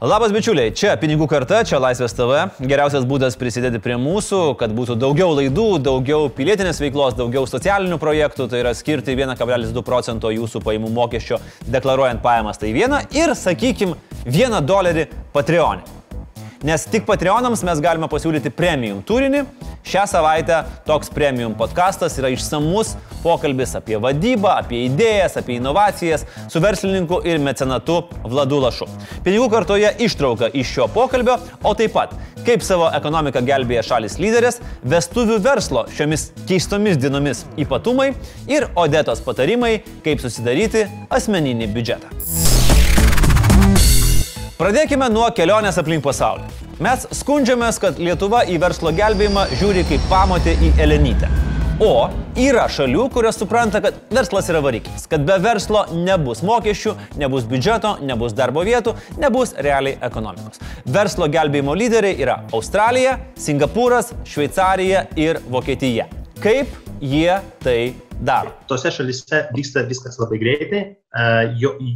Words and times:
Labas 0.00 0.32
bičiuliai, 0.32 0.70
čia 0.72 0.94
Pinigų 0.96 1.26
karta, 1.28 1.58
čia 1.68 1.76
Laisvės 1.76 2.14
TV. 2.16 2.46
Geriausias 2.64 3.04
būdas 3.04 3.34
prisidėti 3.36 3.82
prie 3.84 3.98
mūsų, 4.00 4.54
kad 4.56 4.72
būtų 4.72 4.96
daugiau 4.96 5.34
laidų, 5.36 5.66
daugiau 5.84 6.30
pilietinės 6.32 6.80
veiklos, 6.80 7.18
daugiau 7.18 7.44
socialinių 7.44 8.00
projektų, 8.00 8.48
tai 8.48 8.62
yra 8.62 8.72
skirti 8.72 9.12
1,2 9.12 9.84
procento 9.84 10.32
jūsų 10.32 10.64
pajamų 10.64 10.96
mokesčio 10.96 11.42
deklaruojant 11.68 12.24
pajamas, 12.24 12.56
tai 12.56 12.72
viena 12.72 13.04
ir, 13.12 13.36
sakykime, 13.36 14.00
vieną 14.24 14.64
dolerį 14.64 15.10
Patreonė. 15.36 15.99
Nes 16.60 16.82
tik 16.84 17.06
Patreonams 17.08 17.62
mes 17.64 17.78
galime 17.80 18.04
pasiūlyti 18.12 18.50
premium 18.52 18.98
turinį. 19.08 19.46
Šią 19.88 20.02
savaitę 20.10 20.58
toks 20.84 21.08
premium 21.08 21.54
podcastas 21.56 22.18
yra 22.20 22.28
išsamus 22.34 22.90
pokalbis 23.22 23.72
apie 23.78 23.96
vadybą, 23.96 24.58
apie 24.60 24.82
idėjas, 24.90 25.38
apie 25.40 25.56
inovacijas 25.56 26.26
su 26.52 26.60
verslininku 26.60 27.22
ir 27.24 27.40
mecenatu 27.40 28.02
Vladu 28.26 28.60
Lašu. 28.60 28.90
Pinigų 29.24 29.48
kartoje 29.56 29.94
ištrauka 30.04 30.52
iš 30.52 30.74
šio 30.76 30.90
pokalbio, 30.92 31.38
o 31.64 31.72
taip 31.72 31.96
pat 31.96 32.12
kaip 32.44 32.60
savo 32.64 32.92
ekonomiką 32.92 33.40
gelbėja 33.48 33.86
šalis 33.94 34.20
lyderės, 34.20 34.60
vestuvių 34.84 35.40
verslo 35.48 35.88
šiomis 35.96 36.28
keistomis 36.44 37.00
dienomis 37.00 37.46
ypatumai 37.56 38.12
ir 38.52 38.68
Odetos 38.76 39.24
patarimai, 39.24 39.78
kaip 40.04 40.20
susidaryti 40.20 40.84
asmeninį 41.08 41.72
biudžetą. 41.72 42.49
Pradėkime 44.60 45.06
nuo 45.08 45.24
kelionės 45.32 45.78
aplink 45.80 46.02
pasaulį. 46.04 46.44
Mes 46.84 47.06
skundžiamės, 47.16 47.78
kad 47.80 47.96
Lietuva 47.96 48.42
į 48.44 48.58
verslo 48.60 48.90
gelbėjimą 48.92 49.46
žiūri 49.56 49.86
kaip 49.88 50.02
pamotė 50.10 50.52
į 50.60 50.68
Elenytę. 50.84 51.30
O 51.80 52.10
yra 52.36 52.66
šalių, 52.68 53.06
kurios 53.14 53.38
supranta, 53.40 53.80
kad 53.80 53.96
verslas 54.12 54.50
yra 54.52 54.60
variklis, 54.60 55.06
kad 55.08 55.24
be 55.24 55.38
verslo 55.40 55.86
nebus 55.96 56.44
mokesčių, 56.44 56.92
nebus 57.22 57.48
biudžeto, 57.48 57.94
nebus 58.04 58.36
darbo 58.36 58.60
vietų, 58.68 58.98
nebus 59.22 59.56
realiai 59.56 59.96
ekonomikos. 60.04 60.60
Verslo 60.84 61.30
gelbėjimo 61.32 61.72
lyderiai 61.80 62.20
yra 62.20 62.36
Australija, 62.52 63.16
Singapūras, 63.40 64.12
Šveicarija 64.28 65.06
ir 65.16 65.40
Vokietija. 65.48 66.10
Kaip 66.44 66.76
jie 67.00 67.40
tai 67.64 67.94
daro. 68.20 68.52
Tose 68.68 68.90
šalise 68.92 69.46
vyksta 69.56 69.82
viskas 69.88 70.18
labai 70.20 70.38
greitai 70.40 70.80
uh, 70.84 71.48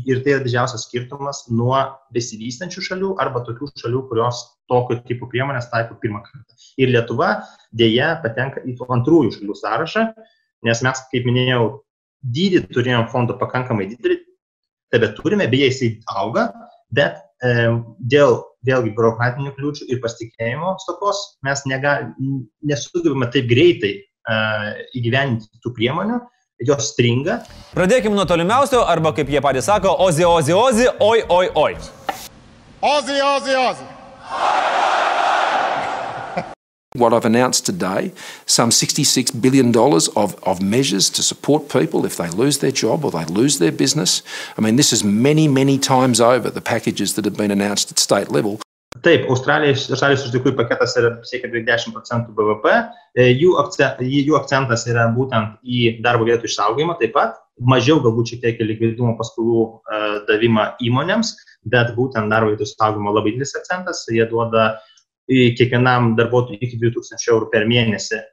ir 0.08 0.22
tai 0.24 0.36
yra 0.36 0.44
didžiausias 0.44 0.86
skirtumas 0.88 1.44
nuo 1.52 1.77
besivystančių 2.16 2.84
šalių 2.88 3.10
arba 3.22 3.44
tokių 3.44 3.69
šalių, 3.80 4.05
kurios 4.08 4.42
tokio 4.70 4.98
tipo 5.05 5.28
priemonės 5.28 5.69
taiko 5.72 5.98
pirmą 6.00 6.22
kartą. 6.25 6.56
Ir 6.80 6.94
Lietuva 6.94 7.34
dėja 7.77 8.14
patenka 8.25 8.64
į 8.64 8.78
tų 8.78 8.88
antrųjų 8.97 9.34
šalių 9.36 9.58
sąrašą, 9.60 10.06
nes 10.64 10.80
mes, 10.86 11.05
kaip 11.12 11.28
minėjau, 11.28 11.66
dydį 12.25 12.64
turėjom 12.72 13.10
fondo 13.12 13.36
pakankamai 13.36 13.91
didelį, 13.91 14.16
tebe 14.94 15.12
turime, 15.19 15.44
beje, 15.52 15.69
jisai 15.69 15.91
auga, 16.16 16.47
bet 16.94 17.20
e, 17.44 17.69
dėl 18.00 18.38
vėlgi 18.64 18.94
biurokratinių 18.97 19.52
kliūčių 19.58 19.91
ir 19.92 20.00
pasitikėjimo 20.00 20.78
stokos 20.80 21.20
mes 21.44 21.66
nega, 21.69 21.98
nesugebame 22.64 23.28
taip 23.34 23.50
greitai 23.50 23.98
įgyveninti 24.94 25.50
tų 25.64 25.75
priemonių, 25.77 26.20
jos 26.64 26.92
stringa. 26.92 27.42
Pradėkime 27.75 28.17
nuo 28.17 28.25
tolimiausio, 28.28 28.84
arba 28.89 29.12
kaip 29.16 29.28
jie 29.33 29.42
patys 29.44 29.69
sako, 29.69 29.97
ozi, 30.05 30.25
ozi, 30.25 30.55
ozi, 30.56 30.89
oi, 31.00 31.25
oi, 31.28 31.48
oi. 31.55 31.75
Ozi, 32.84 33.20
ozi, 33.22 33.56
ozi. 33.58 33.84
What 36.97 37.12
I've 37.12 37.25
announced 37.25 37.66
today, 37.66 38.12
some 38.47 38.70
$66 38.70 39.42
billion 39.42 39.77
of, 39.77 40.41
of 40.44 40.62
measures 40.62 41.11
to 41.11 41.25
support 41.25 41.69
people 41.69 42.06
if 42.06 42.16
they 42.16 42.31
lose 42.31 42.59
their 42.59 42.70
job 42.70 43.05
or 43.05 43.11
they 43.11 43.25
lose 43.25 43.59
their 43.59 43.72
business. 43.72 44.22
I 44.56 44.61
mean, 44.61 44.77
this 44.77 44.92
is 44.92 45.03
many, 45.03 45.48
many 45.48 45.77
times 45.77 46.20
over 46.20 46.50
the 46.50 46.61
packages 46.61 47.14
that 47.14 47.25
have 47.25 47.36
been 47.36 47.50
announced 47.50 47.91
at 47.91 47.98
state 47.98 48.31
level. 48.31 48.60
Taip, 49.04 49.26
Australijos, 49.28 49.84
Australijos 49.92 50.22
iš 50.25 50.32
tikrųjų 50.32 50.56
paketas 50.56 50.94
yra 50.97 51.10
siekia 51.28 51.50
20 51.53 51.92
procentų 51.92 52.32
BVP, 52.38 52.70
e, 53.19 53.26
jų, 53.37 53.50
akcent, 53.60 54.00
jų 54.00 54.38
akcentas 54.38 54.87
yra 54.88 55.10
būtent 55.12 55.59
į 55.60 55.98
darbo 56.04 56.25
vietų 56.25 56.48
išsaugojimą 56.48 56.97
taip 57.03 57.12
pat, 57.16 57.37
mažiau 57.60 58.00
galbūt 58.04 58.32
šiek 58.32 58.41
tiek 58.47 58.62
likvidumo 58.65 59.12
paskolų 59.19 59.60
uh, 59.66 60.16
davimą 60.31 60.70
įmonėms, 60.82 61.34
bet 61.69 61.92
būtent 61.98 62.32
darbo 62.32 62.54
vietų 62.54 62.65
išsaugojimo 62.70 63.12
labai 63.12 63.34
didelis 63.34 63.54
akcentas, 63.60 64.06
jie 64.09 64.25
duoda 64.31 64.72
kiekvienam 65.28 66.15
darbuotojui 66.19 66.60
iki 66.65 66.81
2000 66.81 67.31
eurų 67.32 67.53
per 67.53 67.69
mėnesį. 67.69 68.25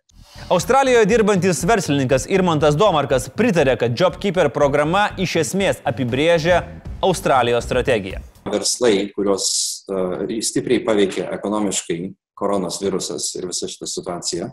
Australijoje 0.51 1.05
dirbantis 1.11 1.61
verslininkas 1.67 2.27
Irmantas 2.31 2.79
Domarkas 2.79 3.27
pritarė, 3.35 3.75
kad 3.79 3.95
JobKeeper 3.99 4.51
programa 4.55 5.09
iš 5.19 5.37
esmės 5.45 5.83
apibrėžia 5.87 6.63
Australijos 7.03 7.67
strategiją 7.67 8.30
verslai, 8.45 9.09
kurios 9.15 9.47
uh, 9.91 10.25
stipriai 10.41 10.83
paveikia 10.85 11.29
ekonomiškai 11.35 11.99
koronos 12.37 12.79
virusas 12.81 13.29
ir 13.37 13.45
visa 13.49 13.69
šita 13.69 13.89
situacija, 13.89 14.49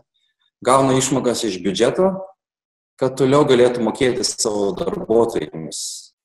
gauna 0.64 0.96
išmokas 0.98 1.46
iš 1.48 1.60
biudžeto, 1.64 2.10
kad 2.98 3.16
toliau 3.16 3.46
galėtų 3.48 3.82
mokėti 3.86 4.26
savo 4.26 4.72
darbuotojams. 4.76 5.80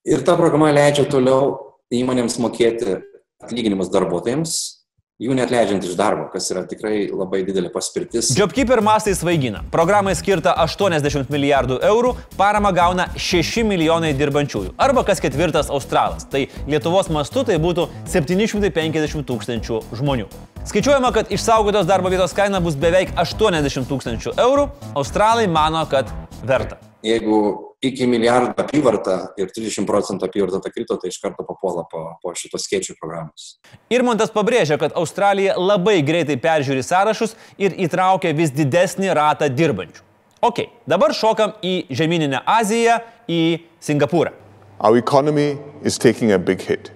Ir 0.09 0.25
ta 0.25 0.35
programa 0.35 0.73
leidžia 0.73 1.05
toliau 1.07 1.53
įmonėms 1.93 2.39
mokėti 2.41 2.97
atlyginimus 3.43 3.91
darbuotojams, 3.93 4.82
jų 5.21 5.35
net 5.37 5.51
leidžiant 5.53 5.83
iš 5.85 5.93
darbo, 5.97 6.25
kas 6.33 6.49
yra 6.51 6.63
tikrai 6.67 7.05
labai 7.11 7.43
didelė 7.45 7.69
paspirtis. 7.73 8.31
JobKeeper 8.37 8.81
mastai 8.83 9.13
svaigina. 9.17 9.61
Programai 9.73 10.15
skirta 10.17 10.55
80 10.63 11.29
milijardų 11.33 11.79
eurų, 11.85 12.15
parama 12.39 12.73
gauna 12.75 13.07
6 13.13 13.63
milijonai 13.69 14.13
dirbančiųjų. 14.17 14.73
Arba 14.81 15.05
kas 15.07 15.21
ketvirtas 15.23 15.69
australas. 15.73 16.25
Tai 16.29 16.45
Lietuvos 16.69 17.11
mastu 17.13 17.45
tai 17.47 17.59
būtų 17.61 17.87
750 18.09 19.27
tūkstančių 19.29 19.83
žmonių. 19.99 20.29
Skaičiuojama, 20.63 21.11
kad 21.15 21.31
išsaugotos 21.33 21.87
darbo 21.87 22.09
vietos 22.11 22.33
kaina 22.35 22.61
bus 22.63 22.77
beveik 22.79 23.13
80 23.19 23.85
tūkstančių 23.89 24.37
eurų. 24.39 24.69
Australai 24.95 25.45
mano, 25.51 25.83
kad 25.91 26.09
verta. 26.47 26.79
Jeigu 27.03 27.72
iki 27.83 28.07
milijardo 28.07 28.53
apyvarta 28.63 29.17
ir 29.37 29.49
30 29.51 29.83
procentų 29.87 30.29
apyvarta 30.29 30.71
krito, 30.71 30.95
tai 30.99 31.11
iš 31.11 31.19
karto 31.19 31.43
papuola 31.43 31.83
po, 31.91 32.05
po 32.23 32.31
šitos 32.37 32.63
skėčių 32.67 32.95
programos. 32.99 33.57
Irmontas 33.91 34.31
pabrėžia, 34.31 34.77
kad 34.79 34.95
Australija 34.99 35.57
labai 35.59 35.97
greitai 36.05 36.37
peržiūri 36.39 36.85
sąrašus 36.85 37.35
ir 37.59 37.75
įtraukia 37.85 38.31
vis 38.37 38.55
didesnį 38.55 39.11
ratą 39.19 39.51
dirbančių. 39.51 39.99
Ok, 40.43 40.65
dabar 40.87 41.11
šokam 41.15 41.57
į 41.63 41.75
žemyninę 41.91 42.41
Aziją, 42.47 43.01
į 43.27 43.63
Singapūrą. 43.83 44.31
Our 44.79 44.97
economy 44.97 45.57
is 45.83 45.97
taking 45.97 46.31
a 46.31 46.39
big 46.39 46.61
hit. 46.61 46.91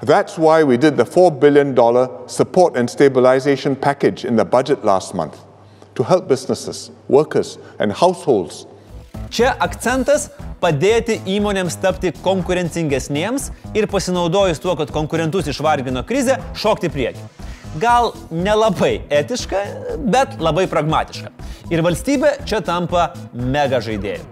That's 0.00 0.38
why 0.38 0.62
we 0.62 0.76
did 0.76 0.96
the 0.96 1.04
$4 1.04 1.40
billion 1.40 1.74
support 2.28 2.76
and 2.76 2.88
stabilization 2.88 3.74
package 3.74 4.24
in 4.24 4.36
the 4.36 4.44
budget 4.44 4.84
last 4.84 5.14
month 5.14 5.44
to 5.96 6.04
help 6.04 6.28
businesses, 6.28 6.90
workers, 7.08 7.58
and 7.78 7.92
households 7.92 8.66
Čia 9.34 9.50
akcentas 9.60 10.28
padėti 10.62 11.18
įmonėms 11.28 11.76
tapti 11.82 12.12
konkurencingesniems 12.24 13.50
ir 13.76 13.88
pasinaudojus 13.90 14.62
tuo, 14.62 14.74
kad 14.78 14.92
konkurentus 14.94 15.50
išvargino 15.52 16.02
krizę, 16.08 16.38
šokti 16.58 16.90
prieki. 16.92 17.22
Gal 17.78 18.14
nelabai 18.32 18.94
etiška, 19.12 19.60
bet 20.08 20.38
labai 20.40 20.64
pragmatiška. 20.70 21.30
Ir 21.68 21.84
valstybė 21.84 22.38
čia 22.48 22.62
tampa 22.64 23.10
mega 23.36 23.82
žaidėjų. 23.84 24.24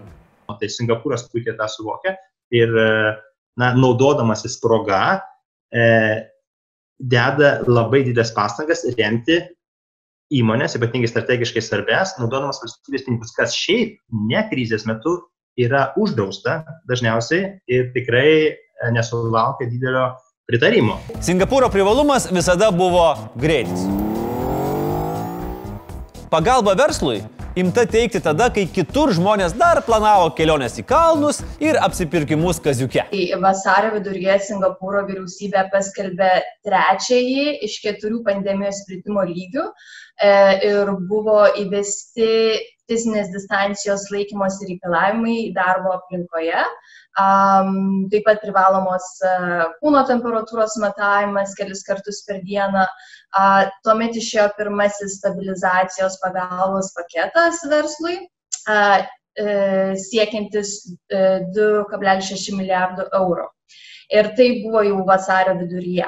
Tai 0.56 0.68
Singapūras 0.72 1.26
puikiai 1.28 1.56
tą 1.58 1.66
suvokia 1.68 2.14
ir 2.54 2.72
na, 3.60 3.72
naudodamasis 3.76 4.56
proga 4.62 5.18
e, 5.68 5.84
deda 6.96 7.58
labai 7.68 8.04
didelės 8.06 8.32
pastangas 8.36 8.86
remti 8.96 9.42
įmonės, 10.34 10.74
ypatingai 10.78 11.08
strategiškai 11.10 11.62
svarbės, 11.62 12.16
naudodamas 12.20 12.60
valstybės 12.62 13.06
pinigus, 13.06 13.34
kas 13.36 13.54
šiaip 13.54 13.98
ne 14.30 14.42
krizės 14.50 14.86
metu 14.88 15.18
yra 15.60 15.90
uždrausta 16.00 16.60
dažniausiai 16.90 17.56
ir 17.70 17.90
tikrai 17.94 18.30
e, 18.50 18.56
nesulaukia 18.92 19.70
didelio 19.70 20.08
pritarimo. 20.50 20.98
Singapūro 21.24 21.70
privalumas 21.72 22.28
visada 22.32 22.72
buvo 22.74 23.08
greitis. 23.40 23.86
Pagalba 26.30 26.74
verslui 26.76 27.22
imta 27.56 27.86
teikti 27.88 28.20
tada, 28.24 28.48
kai 28.52 28.66
kitur 28.78 29.12
žmonės 29.16 29.56
dar 29.58 29.82
planavo 29.86 30.30
keliones 30.38 30.76
į 30.80 30.86
kalnus 30.88 31.42
ir 31.62 31.78
apsipirkimus 31.82 32.60
kaziuke. 32.64 33.06
Vasario 33.42 33.94
viduryje 33.96 34.38
Singapūro 34.50 35.06
vyriausybė 35.08 35.68
paskelbė 35.72 36.32
trečiąjį 36.66 37.46
iš 37.68 37.78
keturių 37.84 38.22
pandemijos 38.26 38.84
plitimo 38.88 39.24
lygių 39.26 39.70
E, 40.16 40.28
ir 40.64 40.88
buvo 41.10 41.42
įvesti 41.60 42.28
fizinės 42.90 43.32
distancijos 43.34 44.06
laikymosi 44.14 44.68
reikalavimai 44.70 45.36
darbo 45.56 45.94
aplinkoje. 45.96 46.62
Um, 47.16 48.06
taip 48.12 48.26
pat 48.28 48.42
privalomos 48.44 49.06
uh, 49.24 49.66
kūno 49.80 50.02
temperatūros 50.08 50.76
matavimas 50.82 51.54
kelis 51.58 51.82
kartus 51.86 52.22
per 52.28 52.42
dieną. 52.44 52.84
Uh, 53.36 53.66
tuomet 53.86 54.18
išėjo 54.20 54.50
pirmasis 54.58 55.18
stabilizacijos 55.22 56.18
pagalbos 56.22 56.92
paketas 56.96 57.62
verslui, 57.72 58.18
uh, 58.68 59.06
siekiantis 60.00 60.76
uh, 61.12 61.42
2,6 61.56 62.52
milijardų 62.56 63.10
eurų. 63.20 63.50
Ir 64.14 64.28
tai 64.38 64.46
buvo 64.62 64.84
jau 64.86 65.00
vasario 65.08 65.56
viduryje. 65.58 66.06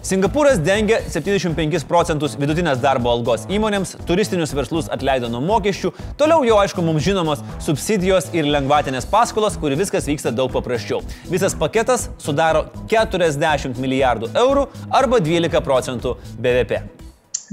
Singapūras 0.00 0.56
dengia 0.64 0.96
75 1.12 1.82
procentus 1.84 2.32
vidutinės 2.40 2.78
darbo 2.80 3.10
algos 3.12 3.42
įmonėms, 3.52 3.98
turistinius 4.08 4.54
verslus 4.56 4.86
atleido 4.88 5.28
nuo 5.28 5.42
mokesčių, 5.44 5.90
toliau 6.16 6.40
jau 6.48 6.56
aišku 6.62 6.80
mums 6.86 7.04
žinomos 7.04 7.42
subsidijos 7.60 8.30
ir 8.32 8.48
lengvatinės 8.48 9.04
paskolos, 9.12 9.58
kur 9.60 9.76
viskas 9.76 10.08
vyksta 10.08 10.32
daug 10.32 10.48
paprasčiau. 10.54 11.02
Visas 11.28 11.52
paketas 11.52 12.06
sudaro 12.16 12.70
40 12.88 13.76
milijardų 13.76 14.32
eurų 14.40 14.64
arba 14.88 15.20
12 15.20 15.60
procentų 15.68 16.14
BVP. 16.40 16.80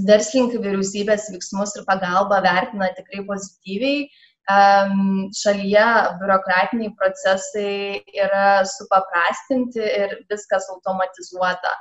Verslininkai 0.07 0.63
vyriausybės 0.63 1.27
veiksmus 1.33 1.75
ir 1.75 1.83
pagalbą 1.89 2.39
vertina 2.47 2.87
tikrai 2.95 3.25
pozityviai 3.27 4.07
šalyje 4.47 5.85
biurokratiniai 6.19 6.93
procesai 6.95 7.99
yra 8.15 8.63
supaprastinti 8.65 9.81
ir 9.83 10.15
viskas 10.31 10.69
automatizuota. 10.71 11.73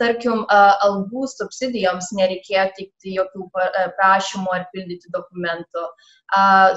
Tarkim, 0.00 0.46
algų 0.48 1.26
subsidijoms 1.34 2.12
nereikėjo 2.16 2.66
teikti 2.78 3.16
jokių 3.18 3.48
prašymų 3.98 4.54
ar 4.56 4.66
pildyti 4.72 5.12
dokumentų. 5.12 5.86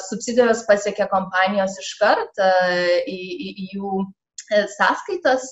Subsidijos 0.09 0.65
pasiekė 0.67 1.07
kompanijos 1.11 1.79
iškart 1.79 2.41
į, 3.07 3.15
į, 3.15 3.51
į 3.63 3.69
jų 3.77 3.91
e, 4.51 4.65
sąskaitas 4.75 5.47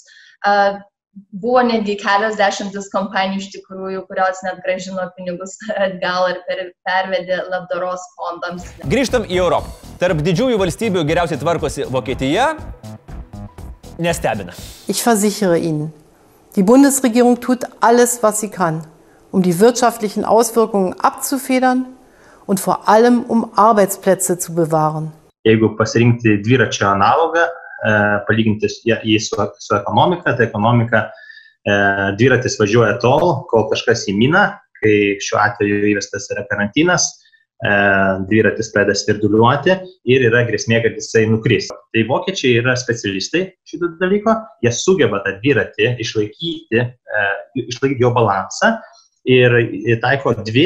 buvo 1.14 1.62
netgi 1.66 1.96
kelios 2.02 2.38
dešimtis 2.40 2.90
kompanijų 2.94 3.42
iš 3.42 3.50
tikrųjų, 3.54 4.04
kurios 4.10 4.42
net 4.46 4.62
gražino 4.66 5.06
pinigus 5.18 5.56
atgal 5.86 6.30
ir 6.32 6.42
per, 6.48 6.62
pervedė 6.88 7.42
labdaros 7.52 8.06
fondams. 8.18 8.68
Grįžtam 8.90 9.28
į 9.30 9.42
Europą. 9.44 9.74
Tarp 10.02 10.24
didžiųjų 10.26 10.60
valstybių 10.62 11.06
geriausiai 11.10 11.42
tvarkosi 11.42 11.88
Vokietija. 11.94 12.54
Nestebina. 14.02 14.56
Ich 14.88 15.04
versichere 15.06 15.60
Ihnen, 15.60 15.94
die 16.56 16.64
Bundesregierung 16.64 17.40
tut 17.40 17.68
alles, 17.80 18.24
was 18.24 18.40
sie 18.40 18.50
kann, 18.50 18.82
um 19.32 19.44
die 19.44 19.60
wirtschaftlichen 19.60 20.26
Auswirkungen 20.26 20.96
abzufedern 21.00 21.86
und 22.48 22.60
vor 22.60 22.90
allem 22.90 23.22
um 23.24 23.52
Arbeitsplätze 23.56 24.40
zu 24.40 24.56
bewahren. 24.56 25.12
Jeigu 25.46 25.76
pasirinkti 25.78 26.42
dviračio 26.42 26.88
analogą, 26.88 27.46
palyginti 28.28 28.70
jį 28.88 29.18
su, 29.22 29.40
su 29.60 29.76
ekonomika, 29.76 30.36
tai 30.38 30.48
ekonomika 30.48 31.08
e, 31.08 31.74
dviratis 32.20 32.56
važiuoja 32.62 32.96
tol, 33.04 33.44
kol 33.52 33.68
kažkas 33.72 34.08
įmina, 34.12 34.46
kai 34.84 35.20
šiuo 35.24 35.42
atveju 35.42 35.82
įvestas 35.92 36.30
yra 36.34 36.46
karantinas, 36.50 37.10
e, 37.64 37.74
dviratis 38.30 38.72
pradeda 38.74 38.96
svirduliuoti 39.00 39.76
ir 40.16 40.26
yra 40.30 40.46
grėsmė, 40.48 40.80
kad 40.86 40.98
jisai 41.00 41.26
nukris. 41.32 41.70
Tai 41.96 42.08
vokiečiai 42.10 42.62
yra 42.62 42.78
specialistai 42.80 43.46
šito 43.70 43.92
dalyko, 44.00 44.38
jie 44.64 44.74
sugeba 44.76 45.24
tą 45.26 45.36
dviratį 45.44 45.96
išlaikyti, 46.04 46.88
išlaikyti 47.68 48.04
jo 48.04 48.14
balansą 48.16 48.78
ir 49.30 49.54
taiko 50.04 50.34
dvi 50.40 50.66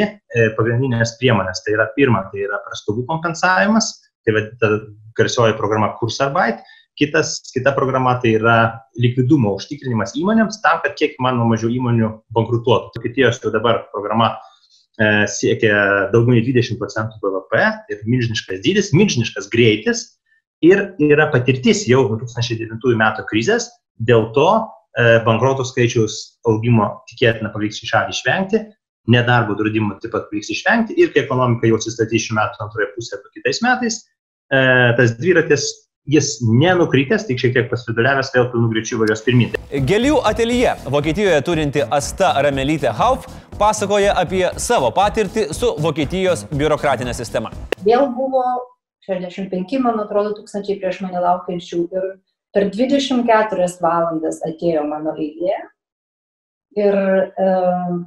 pagrindinės 0.58 1.18
priemonės. 1.20 1.62
Tai 1.66 1.76
yra 1.78 1.90
pirma, 1.98 2.24
tai 2.32 2.46
yra 2.48 2.58
prastovų 2.66 3.06
kompensavimas, 3.10 3.92
tai 4.26 4.34
vadinasi 4.38 4.96
garsioji 5.18 5.56
programa 5.58 5.94
Kursarbeit 6.00 6.62
Kitas, 6.98 7.38
kita 7.54 7.76
programa 7.78 8.16
tai 8.18 8.32
yra 8.40 8.58
likvidumo 8.98 9.52
užtikrinimas 9.60 10.16
įmonėms 10.18 10.58
tam, 10.64 10.80
kad 10.82 10.96
kiek 10.98 11.14
įmanoma 11.20 11.52
mažiau 11.52 11.70
įmonių 11.70 12.10
bankrutuotų. 12.34 12.98
Vokietijos 12.98 13.38
jau 13.44 13.52
dabar 13.54 13.84
programa 13.92 14.32
e, 14.34 15.28
siekia 15.30 15.76
daugiau 16.10 16.34
nei 16.34 16.42
20 16.48 16.82
procentų 16.82 17.22
BVP, 17.22 17.62
tai 17.86 18.00
milžiniškas 18.02 18.66
dydis, 18.66 18.90
milžiniškas 18.98 19.52
greitis 19.54 20.04
ir 20.66 20.88
yra 20.98 21.30
patirtis 21.30 21.86
jau 21.86 22.08
2009 22.16 22.98
metų 22.98 23.30
krizės, 23.30 23.70
dėl 24.02 24.32
to 24.34 24.50
e, 24.58 25.22
bankruotų 25.30 25.70
skaičiaus 25.70 26.20
augimo 26.50 26.96
tikėtina 27.14 27.54
pavyks 27.54 27.86
į 27.86 27.94
šalį 27.94 28.18
išvengti, 28.18 28.68
nedarbo 29.14 29.54
draudimo 29.54 30.02
taip 30.02 30.18
pat 30.18 30.32
pavyks 30.32 30.50
išvengti 30.58 30.98
ir 30.98 31.14
kai 31.14 31.28
ekonomika 31.28 31.70
jau 31.70 31.78
atsistatys 31.78 32.26
šių 32.26 32.42
metų 32.42 32.66
antroje 32.66 32.96
pusėje 32.96 33.22
arba 33.22 33.36
kitais 33.38 33.68
metais, 33.70 34.06
e, 34.50 34.64
tas 34.98 35.20
dviratis 35.22 35.76
jis 36.08 36.38
nenukritęs, 36.48 37.26
tik 37.28 37.42
šiek 37.42 37.56
tiek 37.56 37.68
pasviduliavęs, 37.72 38.32
vėl 38.36 38.48
pilnu 38.54 38.70
greičiu 38.72 39.02
važiuos 39.02 39.24
pirmyn. 39.26 39.58
Gėlių 39.90 40.22
atelje 40.30 40.76
Vokietijoje 40.88 41.42
turinti 41.48 41.84
Asta 41.84 42.32
Ramelytė 42.46 42.94
Hauf 42.96 43.28
pasakoja 43.60 44.16
apie 44.22 44.46
savo 44.62 44.92
patirtį 44.96 45.50
su 45.58 45.74
Vokietijos 45.84 46.46
biurokratinė 46.54 47.16
sistema. 47.18 47.52
Vėl 47.86 48.08
buvo 48.16 48.44
65, 49.08 49.80
man 49.84 50.00
atrodo, 50.04 50.36
tūkstančiai 50.38 50.80
prieš 50.82 51.02
mane 51.04 51.22
laukiančių 51.24 51.82
ir 51.96 52.08
per 52.56 52.70
24 52.74 53.68
valandas 53.84 54.40
atėjo 54.48 54.86
mano 54.88 55.16
eilė. 55.18 55.58
Ir 56.78 56.94
e, 56.94 57.46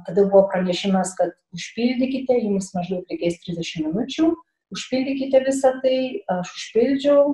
tada 0.07 0.23
buvo 0.23 0.45
pranešimas, 0.51 1.11
kad 1.17 1.33
užpildykite, 1.57 2.37
jums 2.45 2.69
maždaug 2.75 3.09
reikės 3.11 3.41
30 3.43 3.89
minučių, 3.89 4.29
užpildykite 4.71 5.41
visą 5.43 5.73
tai, 5.83 5.97
aš 6.31 6.53
užpildžiau, 6.55 7.33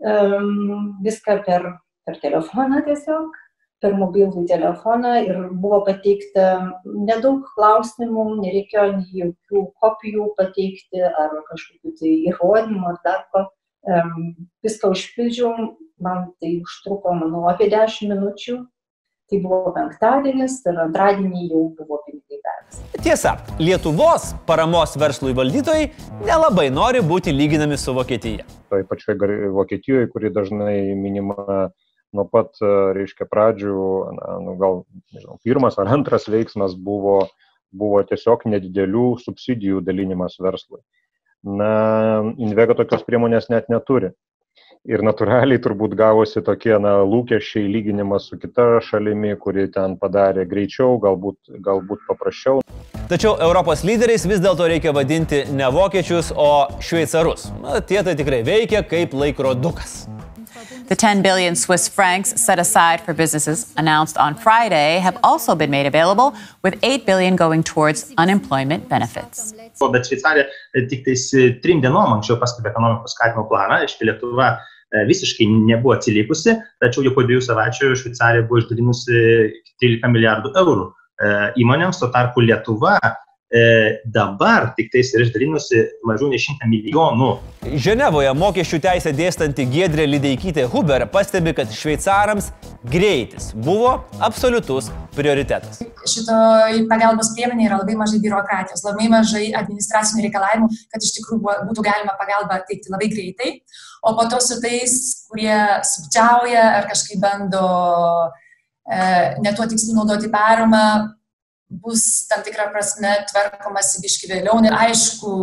um, 0.00 0.96
viską 1.04 1.40
per, 1.46 1.66
per 2.06 2.18
telefoną 2.22 2.82
tiesiog, 2.86 3.36
per 3.80 3.94
mobilų 3.96 4.44
telefoną 4.48 5.14
ir 5.24 5.38
buvo 5.62 5.80
pateikta 5.86 6.46
nedaug 6.84 7.46
klausimų, 7.54 8.26
nereikėjo 8.42 8.88
nei 8.98 9.22
jokių 9.22 9.64
kopijų 9.80 10.26
pateikti 10.40 11.04
ar 11.08 11.38
kažkokių 11.48 11.94
tai 12.00 12.12
įrodymų 12.32 12.92
ar 12.92 13.00
dar 13.06 13.24
ko. 13.32 13.46
Um, 13.88 14.34
viską 14.60 14.90
užpildžiau, 14.92 15.70
man 16.04 16.26
tai 16.40 16.58
užtruko, 16.60 17.14
manau, 17.16 17.46
apie 17.48 17.70
10 17.72 18.10
minučių. 18.12 18.58
Tai 19.30 19.38
buvo 19.44 19.70
penktadienis 19.74 20.56
ir 20.66 20.78
antradienį 20.86 21.44
jau 21.52 21.66
buvo 21.78 22.00
pinigai 22.06 22.40
pervesti. 22.42 23.02
Tiesa, 23.04 23.36
Lietuvos 23.62 24.32
paramos 24.48 24.96
verslui 24.98 25.36
valdytojai 25.38 25.84
nelabai 26.24 26.66
nori 26.74 27.04
būti 27.12 27.34
lyginami 27.34 27.78
su 27.78 27.94
Vokietija 27.94 28.48
toj 28.70 28.86
pačioj 28.86 29.16
Vokietijoje, 29.50 30.08
kuri 30.12 30.30
dažnai 30.30 30.94
minima 30.94 31.70
nuo 32.14 32.24
pat, 32.30 32.58
reiškia, 32.96 33.26
pradžių, 33.30 33.82
na, 34.16 34.38
nu, 34.46 34.56
gal, 34.58 34.80
nežinau, 35.14 35.38
pirmas 35.46 35.78
ar 35.78 35.90
antras 35.94 36.26
veiksmas 36.30 36.74
buvo, 36.74 37.20
buvo 37.70 38.00
tiesiog 38.06 38.48
nedidelių 38.50 39.12
subsidijų 39.22 39.84
dalinimas 39.86 40.40
verslui. 40.42 40.82
Na, 41.46 41.70
Invega 42.42 42.74
tokios 42.78 43.06
priemonės 43.06 43.48
net 43.52 43.70
neturi. 43.72 44.10
Ir 44.88 45.02
natūraliai 45.04 45.60
turbūt 45.60 45.92
gavosi 45.92 46.40
tokie 46.40 46.72
na, 46.80 47.02
lūkesčiai 47.04 47.66
lyginimas 47.68 48.30
su 48.30 48.38
kita 48.40 48.78
šalimi, 48.86 49.34
kuri 49.36 49.66
ten 49.68 49.98
padarė 50.00 50.46
greičiau, 50.48 50.94
galbūt, 51.02 51.36
galbūt 51.60 52.06
paprasčiau. 52.08 52.62
Tačiau 53.10 53.34
Europos 53.44 53.84
lyderiais 53.84 54.24
vis 54.24 54.40
dėlto 54.40 54.70
reikia 54.72 54.94
vadinti 54.96 55.42
ne 55.52 55.68
vokiečius, 55.74 56.32
o 56.32 56.48
šveicarus. 56.80 57.50
Na, 57.60 57.82
tie 57.84 58.00
tai 58.06 58.16
tikrai 58.16 58.40
veikia 58.46 58.80
kaip 58.80 59.12
laikrodukas. 59.12 60.06
The 60.88 60.96
10 60.96 61.20
billion 61.22 61.54
Swiss 61.54 61.86
francs 61.86 62.40
set 62.40 62.58
aside 62.58 63.02
for 63.02 63.12
businesses 63.12 63.74
announced 63.76 64.16
on 64.16 64.34
Friday 64.34 64.98
have 64.98 65.18
also 65.22 65.54
been 65.54 65.70
made 65.70 65.86
available, 65.86 66.34
with 66.62 66.78
8 66.82 67.04
billion 67.04 67.36
going 67.36 67.62
towards 67.62 68.12
unemployment 68.16 68.88
benefits. 68.88 69.52
Bet 69.88 70.08
Šveicarija 70.08 70.44
tik 70.90 71.06
tais 71.06 71.22
trim 71.64 71.80
dienom 71.80 72.18
anksčiau 72.18 72.36
paskelbė 72.40 72.68
ekonomikos 72.74 73.14
skatimo 73.16 73.46
planą, 73.48 73.80
iš 73.86 73.96
Lietuva 74.04 74.52
visiškai 75.08 75.46
nebuvo 75.70 75.94
atsilikusi, 75.94 76.56
tačiau 76.82 77.04
jau 77.06 77.14
po 77.14 77.24
dviejų 77.24 77.44
savaičių 77.46 77.94
Šveicarija 77.96 78.44
buvo 78.48 78.60
išdalinusi 78.60 79.20
13 79.80 80.12
milijardų 80.12 80.52
eurų 80.60 80.88
įmonėms, 81.60 82.00
tuo 82.00 82.08
tarpu 82.12 82.42
Lietuva 82.44 82.96
e, 83.50 84.00
dabar 84.04 84.70
tik 84.76 84.90
tais 84.92 85.12
yra 85.14 85.26
išdalinusi 85.26 85.82
mažiau 86.08 86.30
nei 86.32 86.40
100 86.40 86.70
milijonų. 86.70 87.30
Ženevoje 87.84 88.32
mokesčių 88.40 88.80
teisę 88.86 89.12
dėstanti 89.16 89.68
Gedrė 89.70 90.08
Lideikytė 90.08 90.66
Huber 90.72 91.06
pastebi, 91.12 91.54
kad 91.56 91.72
šveicarams 91.74 92.52
greitis 92.88 93.52
buvo 93.54 93.98
absoliutus 94.22 94.90
prioritetas. 95.16 95.84
Šito 96.08 96.36
pagalbos 96.90 97.32
priemonė 97.34 97.66
yra 97.66 97.80
labai 97.82 97.96
mažai 97.98 98.20
biurokratijos, 98.22 98.84
labai 98.86 99.08
mažai 99.12 99.50
administracinių 99.58 100.24
reikalavimų, 100.26 100.68
kad 100.92 101.04
iš 101.04 101.14
tikrųjų 101.18 101.56
būtų 101.68 101.84
galima 101.84 102.16
pagalbą 102.20 102.60
teikti 102.68 102.92
labai 102.92 103.10
greitai. 103.12 103.52
O 104.06 104.14
po 104.16 104.24
to 104.32 104.40
su 104.40 104.56
tais, 104.62 104.94
kurie 105.28 105.56
sukčiauja 105.84 106.62
ar 106.78 106.88
kažkaip 106.88 107.20
bando 107.20 107.64
e, 108.88 109.00
netuo 109.44 109.66
tikslu 109.68 109.96
naudoti 109.98 110.30
paramą, 110.32 110.84
bus 111.70 112.26
tam 112.30 112.42
tikrą 112.46 112.70
prasme 112.72 113.12
tvarkomasi 113.30 114.00
biški 114.02 114.30
vėliau. 114.32 114.58
Aišku, 114.74 115.34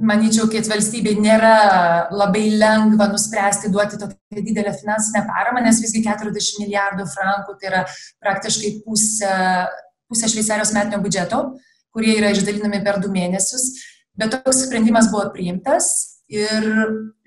manyčiau, 0.00 0.48
kad 0.52 0.68
valstybei 0.70 1.16
nėra 1.20 1.56
labai 2.14 2.46
lengva 2.60 3.08
nuspręsti 3.12 3.70
duoti 3.72 4.00
tokią 4.00 4.44
didelę 4.48 4.72
finansinę 4.76 5.24
paramą, 5.28 5.62
nes 5.64 5.80
visgi 5.82 6.04
40 6.06 6.62
milijardų 6.62 7.06
frankų 7.12 7.56
tai 7.60 7.70
yra 7.70 7.84
praktiškai 8.24 8.72
pusė, 8.86 9.32
pusė 10.10 10.30
Šveicarijos 10.32 10.74
metinio 10.76 11.00
biudžeto, 11.04 11.42
kurie 11.94 12.16
yra 12.18 12.34
išdalinami 12.34 12.82
per 12.84 13.00
du 13.02 13.12
mėnesius. 13.12 13.70
Bet 14.16 14.32
toks 14.32 14.64
sprendimas 14.64 15.10
buvo 15.12 15.26
priimtas 15.34 15.90
ir 16.32 16.64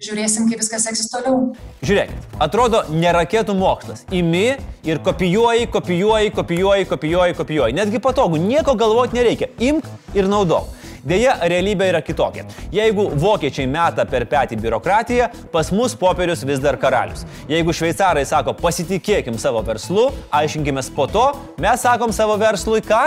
žiūrėsim, 0.04 0.50
kaip 0.50 0.60
viskas 0.60 0.88
seksis 0.90 1.12
toliau. 1.12 1.54
Žiūrėkit, 1.86 2.34
atrodo, 2.44 2.82
ne 2.92 3.14
raketų 3.16 3.56
mokslas. 3.56 4.04
Imi 4.12 4.58
ir 4.88 5.00
kopijuoji, 5.06 5.70
kopijuoji, 5.72 6.34
kopijuoji, 6.36 6.90
kopijuoji, 6.90 7.38
kopijuoji. 7.38 7.78
Netgi 7.80 8.02
patogu, 8.04 8.42
nieko 8.42 8.76
galvoti 8.80 9.22
nereikia. 9.22 9.54
Imk 9.64 9.88
ir 10.18 10.28
naudok. 10.32 10.79
Deja, 11.04 11.38
realybė 11.48 11.90
yra 11.94 12.02
kitokia. 12.04 12.44
Jeigu 12.74 13.10
vokiečiai 13.20 13.68
meta 13.72 14.06
per 14.10 14.26
petį 14.30 14.60
biurokratiją, 14.60 15.30
pas 15.54 15.72
mus 15.72 15.96
popierius 15.96 16.44
vis 16.48 16.60
dar 16.64 16.78
karalius. 16.82 17.26
Jeigu 17.50 17.76
šveicarai 17.76 18.26
sako 18.28 18.54
pasitikėkim 18.60 19.40
savo 19.40 19.64
verslu, 19.66 20.10
aiškinkime 20.36 20.84
po 20.96 21.08
to, 21.08 21.26
mes 21.62 21.82
sakom 21.84 22.12
savo 22.16 22.38
verslui 22.40 22.82
ką? 22.84 23.04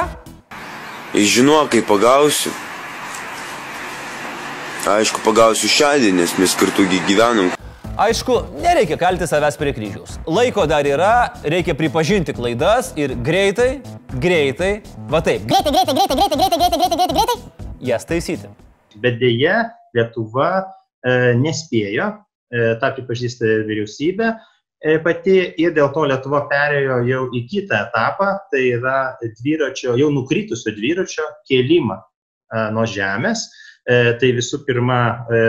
Žinau, 1.13 1.67
kaip 1.69 1.85
pagausiu. 1.89 2.53
Aišku, 4.83 5.21
pagausiu 5.23 5.69
šiandien, 5.71 6.17
nes 6.19 6.33
mes 6.41 6.55
kartu 6.59 6.89
gyvenam. 6.89 7.53
Aišku, 8.03 8.39
nereikia 8.59 8.97
kalti 8.99 9.29
savęs 9.29 9.59
prie 9.61 9.75
kryžiaus. 9.77 10.17
Laiko 10.27 10.65
dar 10.67 10.89
yra, 10.89 11.37
reikia 11.45 11.77
pripažinti 11.79 12.33
klaidas 12.35 12.95
ir 12.97 13.13
greitai, 13.15 13.83
greitai, 14.17 14.79
va 15.13 15.21
taip. 15.21 15.45
Greitai, 15.47 15.77
greitai, 15.77 15.95
greitai, 16.01 16.17
greitai, 16.17 16.39
greitai, 16.41 16.59
greitai, 16.59 16.79
greitai, 16.81 16.97
greitai, 16.97 17.19
greitai. 17.21 17.62
Jas 17.83 18.07
taisyti. 18.07 18.51
Bet 19.03 19.19
dėja, 19.21 19.65
Lietuva 19.97 20.49
e, 20.61 21.33
nespėjo, 21.41 22.09
e, 22.53 22.73
tą 22.81 22.93
pripažįsta 22.97 23.49
vyriausybė 23.67 24.29
e, 24.31 24.99
pati 25.05 25.37
ir 25.61 25.75
dėl 25.77 25.91
to 25.95 26.05
Lietuva 26.09 26.45
perėjo 26.51 27.01
jau 27.09 27.25
į 27.35 27.43
kitą 27.51 27.83
etapą, 27.89 28.31
tai 28.53 28.63
yra 28.77 28.97
dviračio, 29.41 29.97
jau 29.99 30.11
nukritusio 30.15 30.75
dviračio 30.77 31.27
kėlimą 31.51 31.99
e, 31.99 32.65
nuo 32.77 32.87
žemės. 32.89 33.49
E, 33.83 34.15
tai 34.21 34.31
visų 34.37 34.63
pirma, 34.69 35.01
e, 35.27 35.43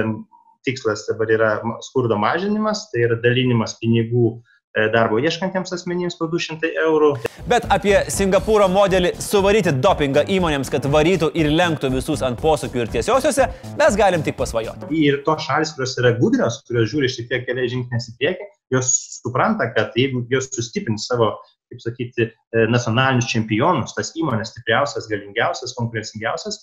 tikslas 0.65 1.05
dabar 1.09 1.29
yra 1.35 1.51
skurdo 1.85 2.17
mažinimas, 2.17 2.87
tai 2.91 3.05
yra 3.05 3.19
dalinimas 3.21 3.77
pinigų 3.81 4.31
e, 4.33 4.52
darbo 4.93 5.19
ieškantiems 5.21 5.73
asmenims 5.75 6.17
po 6.17 6.27
200 6.31 6.71
eurų. 6.83 7.11
Bet 7.49 7.67
apie 7.73 7.95
Singapūro 8.13 8.67
modelį 8.71 9.13
suvaryti 9.21 9.73
dopingą 9.83 10.25
įmonėms, 10.33 10.71
kad 10.73 10.87
varytų 10.95 11.29
ir 11.37 11.51
lenktų 11.53 11.91
visus 11.93 12.23
ant 12.25 12.41
posūkių 12.41 12.83
ir 12.83 12.93
tiesiosiuose, 12.97 13.47
mes 13.79 13.99
galim 13.99 14.25
tik 14.25 14.37
pasvajoti. 14.39 14.89
Ir 14.97 15.21
tos 15.27 15.45
šalis, 15.45 15.75
kurios 15.77 15.95
yra 16.01 16.15
gudrios, 16.17 16.61
kurios 16.67 16.89
žiūri 16.93 17.11
šiek 17.11 17.29
tiek 17.31 17.45
keliais 17.47 17.73
žingsniais 17.75 18.09
į 18.09 18.17
priekį, 18.21 18.49
jos 18.73 18.93
supranta, 19.21 19.69
kad 19.75 19.93
jeigu 19.99 20.25
jos 20.33 20.49
sustiprins 20.55 21.09
savo 21.11 21.35
kaip 21.73 21.81
sakyti, 21.81 22.27
nacionalinius 22.69 23.29
čempionus, 23.31 23.95
tas 23.97 24.11
įmonės 24.19 24.53
stipriausias, 24.53 25.07
galingiausias, 25.09 25.73
konkurencingiausias, 25.77 26.59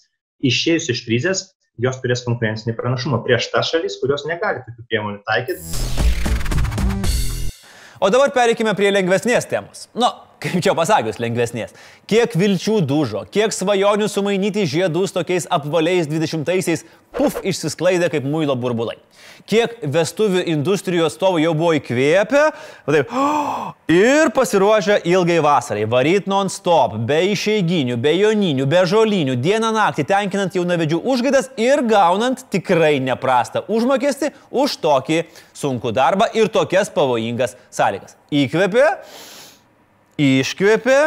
išėjus 0.47 0.91
iš 0.95 1.03
krizės, 1.07 1.47
jos 1.83 1.99
turės 2.03 2.23
konkurencinį 2.27 2.77
pranašumą 2.79 3.23
prieš 3.27 3.51
tas 3.55 3.73
šalis, 3.73 3.99
kurios 4.03 4.27
negali 4.29 4.63
tokių 4.67 4.87
priemonių 4.87 5.25
taikyti. 5.27 6.00
O 8.01 8.09
dabar 8.09 8.33
pereikime 8.33 8.73
prie 8.79 8.89
lengvesnės 8.95 9.45
temos. 9.51 9.89
Nu, 9.93 10.09
kaip 10.41 10.63
čia 10.65 10.75
pasakius, 10.77 11.21
lengvesnės. 11.23 11.75
Kiek 12.11 12.35
vilčių 12.39 12.81
dužo, 12.87 13.25
kiek 13.33 13.53
svajonių 13.55 14.09
sumainyti 14.11 14.67
žiedus 14.69 15.15
tokiais 15.15 15.47
apvaliais 15.53 16.09
20-aisiais, 16.11 16.87
puf, 17.17 17.41
išsisklaidė 17.47 18.11
kaip 18.13 18.27
muilo 18.29 18.57
burbulai. 18.59 18.97
Kiek 19.49 19.79
vestuvių 19.93 20.43
industrijos 20.53 21.15
atstovų 21.15 21.41
jau 21.43 21.53
buvo 21.57 21.73
įkvėpę 21.79 22.43
taip, 22.87 23.15
ir 23.95 24.31
pasiruošę 24.37 25.01
ilgai 25.09 25.41
vasarai, 25.45 25.87
varyt 25.91 26.29
non-stop, 26.31 26.99
be 27.09 27.21
išeiginių, 27.33 27.97
be 28.01 28.15
joninių, 28.19 28.69
be 28.71 28.85
žolinių, 28.89 29.39
dieną 29.41 29.73
naktį 29.77 30.07
tenkinant 30.11 30.57
jaunavedžių 30.57 31.01
užgaidas 31.13 31.51
ir 31.61 31.85
gaunant 31.89 32.45
tikrai 32.53 32.99
neprastą 33.03 33.65
užmokestį 33.69 34.33
už 34.51 34.79
tokį 34.85 35.25
sunkų 35.57 35.95
darbą 35.97 36.31
ir 36.37 36.53
tokias 36.53 36.93
pavojingas 36.93 37.57
sąlygas. 37.75 38.17
Įkvėpė, 38.31 38.87
iškvėpė 40.21 40.99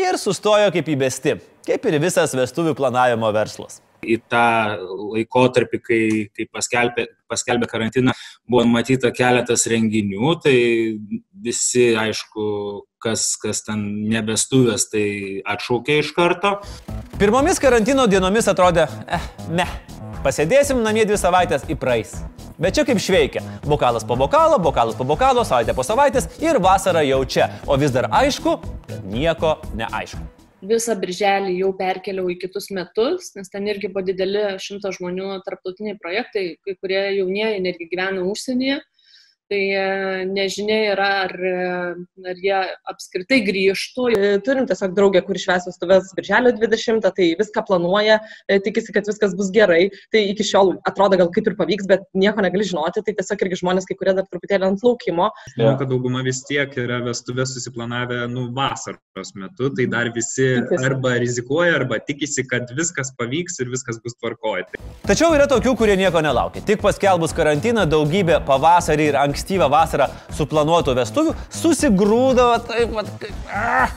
ir 0.00 0.20
sustojo 0.20 0.70
kaip 0.74 0.92
įbesti, 0.96 1.38
kaip 1.66 1.90
ir 1.90 2.00
visas 2.02 2.34
vestuvių 2.36 2.76
planavimo 2.78 3.32
verslas 3.34 3.82
į 4.04 4.18
tą 4.30 4.76
laikotarpį, 5.14 5.80
kai, 5.80 6.02
kai 6.34 6.46
paskelbė, 6.52 7.06
paskelbė 7.30 7.68
karantiną, 7.70 8.14
buvo 8.48 8.66
matyta 8.68 9.10
keletas 9.14 9.66
renginių, 9.70 10.34
tai 10.44 10.56
visi, 11.44 11.90
aišku, 11.98 12.44
kas, 13.04 13.34
kas 13.40 13.64
ten 13.66 13.84
nebestuvės, 14.12 14.88
tai 14.92 15.06
atšaukė 15.54 16.00
iš 16.02 16.14
karto. 16.16 16.56
Pirmomis 17.20 17.60
karantino 17.62 18.06
dienomis 18.10 18.48
atrodė, 18.50 18.88
eh, 19.08 19.28
ne, 19.50 19.68
pasėdėsim 20.24 20.82
namie 20.84 21.06
dvi 21.08 21.20
savaitės 21.20 21.68
įpraeis. 21.72 22.18
Bet 22.58 22.76
čia 22.76 22.84
kaip 22.86 23.00
šveikia. 23.02 23.42
Bokalas 23.66 24.06
po 24.06 24.14
bokalo, 24.18 24.60
bokalas 24.62 24.94
po 24.94 25.06
bokalo, 25.08 25.42
savaitė 25.46 25.74
po 25.74 25.82
savaitės 25.86 26.30
ir 26.42 26.60
vasara 26.62 27.02
jau 27.02 27.24
čia. 27.26 27.50
O 27.66 27.74
vis 27.80 27.90
dar 27.94 28.06
aišku, 28.14 28.60
kad 28.86 29.10
nieko 29.10 29.58
neaišku 29.74 30.22
visą 30.64 30.94
birželį 30.96 31.58
jau 31.58 31.70
perkeliau 31.76 32.30
į 32.32 32.38
kitus 32.44 32.70
metus, 32.74 33.32
nes 33.36 33.50
ten 33.52 33.66
irgi 33.68 33.90
buvo 33.92 34.04
dideli 34.06 34.44
šimto 34.62 34.92
žmonių 34.96 35.42
tarptautiniai 35.44 35.98
projektai, 36.00 36.44
kai 36.64 36.76
kurie 36.80 37.00
jaunieji 37.18 37.62
netgi 37.64 37.88
gyvena 37.90 38.24
užsienyje. 38.30 38.80
Tai 39.54 39.62
e, 39.70 40.24
nežinia 40.26 40.76
yra, 40.92 41.08
ar, 41.24 41.32
e, 41.38 42.30
ar 42.30 42.38
jie 42.42 42.56
apskritai 42.90 43.38
grįžtų. 43.46 44.06
E, 44.10 44.30
turim 44.42 44.66
tiesiog 44.66 44.94
draugę, 44.96 45.20
kur 45.26 45.38
išves 45.38 45.68
vestuvės 45.68 46.10
birželio 46.18 46.50
20, 46.56 47.04
tai 47.14 47.28
viską 47.38 47.62
planuoja, 47.68 48.18
tikisi, 48.64 48.90
kad 48.96 49.06
viskas 49.06 49.36
bus 49.38 49.52
gerai. 49.54 49.92
Tai 50.10 50.24
iki 50.32 50.46
šiol 50.48 50.74
atrodo 50.90 51.20
gal 51.20 51.30
kaip 51.34 51.50
ir 51.50 51.56
pavyks, 51.60 51.86
bet 51.90 52.02
nieko 52.18 52.42
negali 52.42 52.66
žinoti. 52.66 53.04
Tai 53.06 53.14
tiesiog 53.20 53.44
irgi 53.46 53.60
žmonės, 53.62 53.86
kai 53.86 53.98
kurie 54.00 54.16
dar 54.18 54.26
truputėlį 54.26 54.72
ant 54.72 54.82
laukimo. 54.82 55.30
Manau, 55.54 55.76
kad 55.78 55.92
dauguma 55.92 56.24
vis 56.26 56.42
tiek 56.48 56.74
yra 56.82 56.98
vestuvės 57.06 57.54
susiplanavę, 57.54 58.24
nu, 58.32 58.48
vasaros 58.58 59.34
metu, 59.38 59.70
tai 59.76 59.86
dar 59.92 60.10
visi 60.16 60.48
tikisi. 60.56 60.82
arba 60.90 61.14
rizikuoja, 61.22 61.78
arba 61.78 62.00
tikisi, 62.02 62.46
kad 62.50 62.74
viskas 62.74 63.14
pavyks 63.20 63.62
ir 63.62 63.70
viskas 63.70 64.02
bus 64.02 64.18
tvarkoje. 64.18 64.66
Tačiau 65.06 65.30
yra 65.36 65.46
tokių, 65.50 65.76
kurie 65.78 65.94
nieko 66.00 66.24
nelaukia. 66.24 66.64
Tik 66.66 66.82
paskelbus 66.82 67.36
karantiną 67.36 67.86
daugybė 67.86 68.40
pavasarį 68.48 69.10
ir 69.12 69.20
anksti 69.20 69.43
ankstyvą 69.44 69.68
vasarą 69.68 70.08
suplanuotų 70.32 70.94
vestuvių 70.96 71.34
susigrūdavo 71.52 72.60
taip 72.64 72.94
pat 72.96 73.26
ah, 73.52 73.92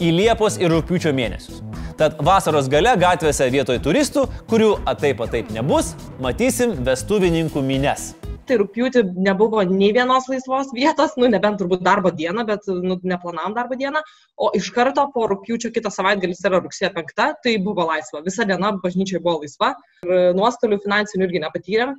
į 0.00 0.12
Liepos 0.16 0.56
ir 0.58 0.72
Rūpiučio 0.72 1.12
mėnesius. 1.12 1.60
Tad 1.98 2.16
vasaros 2.22 2.68
gale 2.70 2.94
gatvėse 2.96 3.50
vietoj 3.50 3.80
turistų, 3.82 4.28
kurių 4.48 4.78
ataip 4.86 5.20
ataip 5.20 5.50
nebus, 5.50 5.94
matysim 6.22 6.76
vestuvininkų 6.86 7.62
mines 7.62 8.14
tai 8.48 8.56
rūpjūtį 8.62 9.02
nebuvo 9.20 9.60
nei 9.68 9.90
vienos 9.92 10.24
laisvos 10.32 10.70
vietos, 10.72 11.18
nu, 11.20 11.28
nebent 11.28 11.58
turbūt 11.60 11.82
darbo 11.84 12.08
dieną, 12.08 12.46
bet 12.48 12.64
nu, 12.72 12.96
neplanavom 13.04 13.52
darbo 13.52 13.76
dieną, 13.76 14.00
o 14.40 14.48
iš 14.56 14.70
karto 14.72 15.04
po 15.12 15.26
rūpjūčio 15.28 15.68
kitą 15.74 15.92
savaitgalį 15.92 16.32
yra 16.48 16.62
rugsėjo 16.64 16.94
penkta, 16.94 17.34
tai 17.44 17.58
buvo 17.60 17.84
laisva. 17.90 18.22
Visa 18.24 18.48
diena 18.48 18.72
bažnyčiai 18.80 19.20
buvo 19.20 19.42
laisva 19.42 19.74
nuostolių 20.08 20.80
finansinių 20.80 21.28
irgi 21.28 21.44
nepatyrėm 21.44 21.92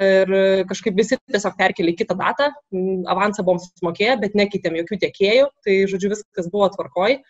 ir 0.00 0.32
kažkaip 0.70 0.96
visi 0.98 1.18
tiesiog 1.30 1.56
perkelė 1.58 1.94
į 1.94 1.98
kitą 2.00 2.16
datą, 2.18 2.50
avansą 3.12 3.44
buvom 3.46 3.60
sumokėję, 3.62 4.16
bet 4.24 4.38
nekeitėm 4.38 4.78
jokių 4.80 5.00
tiekėjų, 5.04 5.50
tai 5.66 5.76
žodžiu 5.90 6.14
viskas 6.14 6.48
buvo 6.52 6.70
tvarkoj. 6.74 7.20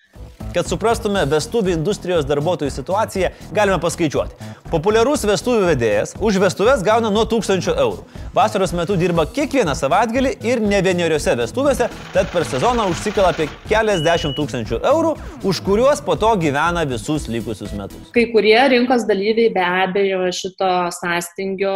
Kad 0.54 0.66
suprastume 0.66 1.22
vestuvių 1.30 1.76
industrijos 1.76 2.26
darbuotojų 2.26 2.72
situaciją, 2.74 3.30
galime 3.54 3.78
paskaičiuoti. 3.82 4.50
Populiarus 4.70 5.24
vestuvių 5.26 5.68
vedėjas 5.72 6.12
už 6.22 6.38
vestuves 6.42 6.82
gauna 6.86 7.10
nuo 7.10 7.24
1000 7.26 7.72
eurų. 7.72 8.04
Vasaros 8.34 8.70
metu 8.74 8.94
dirba 8.98 9.24
kiekvieną 9.26 9.74
savaitgalį 9.74 10.36
ir 10.46 10.62
ne 10.62 10.78
vieneriose 10.86 11.34
vestuvėse, 11.38 11.88
tad 12.14 12.30
per 12.30 12.46
sezoną 12.46 12.86
užsikala 12.92 13.32
apie 13.34 13.48
keliasdešimt 13.70 14.38
tūkstančių 14.38 14.78
eurų, 14.92 15.16
už 15.50 15.62
kuriuos 15.66 16.02
po 16.06 16.14
to 16.18 16.30
gyvena 16.42 16.86
visus 16.86 17.26
likusius 17.30 17.74
metus. 17.74 18.12
Kai 18.14 18.28
kurie 18.34 18.58
rinkos 18.74 19.08
dalyviai 19.10 19.50
be 19.54 19.66
abejo 19.82 20.30
šito 20.34 20.70
sąstingio 21.00 21.74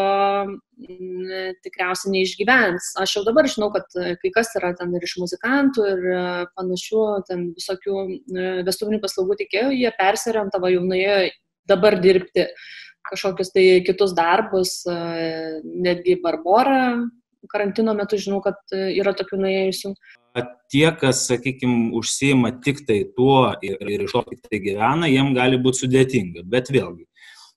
tikriausiai 1.64 2.12
neišgyvens. 2.14 2.94
Aš 3.00 3.16
jau 3.16 3.22
dabar 3.26 3.46
žinau, 3.50 3.70
kad 3.74 3.86
kai 4.20 4.30
kas 4.34 4.52
yra 4.58 4.72
ten 4.78 4.94
ir 4.94 5.04
iš 5.06 5.16
muzikantų, 5.22 5.86
ir 5.92 6.06
e, 6.10 6.22
panašių, 6.58 7.04
ten 7.28 7.44
visokių 7.54 7.98
e, 8.04 8.48
vestuvinių 8.66 9.00
paslaugų 9.02 9.38
tikėjų, 9.42 9.74
jie 9.76 9.92
persiorientavo 9.98 10.70
jau 10.72 10.82
nuėjo 10.86 11.18
dabar 11.68 11.98
dirbti 12.00 12.48
kažkokius 13.10 13.52
tai 13.52 13.64
kitus 13.84 14.14
darbus, 14.16 14.82
netgi 15.64 16.18
Barbora 16.22 16.96
karantino 17.52 17.92
metu 17.92 18.16
žinau, 18.16 18.38
kad 18.40 18.56
yra 18.72 19.12
tokių 19.16 19.42
nuėjusių. 19.42 19.90
Tie, 20.72 20.86
kas, 20.98 21.26
sakykime, 21.28 21.90
užsima 21.94 22.54
tik 22.64 22.80
tai 22.88 23.02
tuo 23.16 23.52
ir, 23.62 23.76
ir 23.84 24.06
iš 24.06 24.14
to 24.16 24.22
tik 24.30 24.48
tai 24.48 24.62
gyvena, 24.64 25.10
jiem 25.12 25.34
gali 25.36 25.60
būti 25.60 25.84
sudėtinga. 25.84 26.46
Bet 26.50 26.72
vėlgi, 26.72 27.04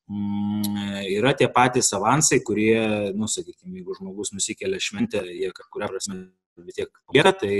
Mm, 0.07 1.03
yra 1.11 1.33
tie 1.35 1.49
patys 1.51 1.89
avansai, 1.91 2.39
kurie, 2.47 3.11
nu, 3.11 3.27
sakykime, 3.27 3.73
jeigu 3.75 3.95
žmogus 3.97 4.31
nusikelia 4.31 4.79
šventę, 4.79 5.19
jie 5.35 5.49
kažkuria 5.51 5.89
prasme 5.91 6.19
vis 6.65 6.77
tiek 6.79 7.01
lieka, 7.15 7.33
tai 7.43 7.57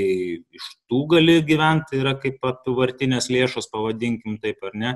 iš 0.60 0.70
tų 0.90 1.04
gali 1.14 1.38
gyventi, 1.48 2.00
yra 2.02 2.16
kaip 2.22 2.44
apivartinės 2.48 3.30
lėšos, 3.34 3.70
pavadinkim 3.74 4.40
taip 4.44 4.64
ar 4.68 4.78
ne. 4.78 4.96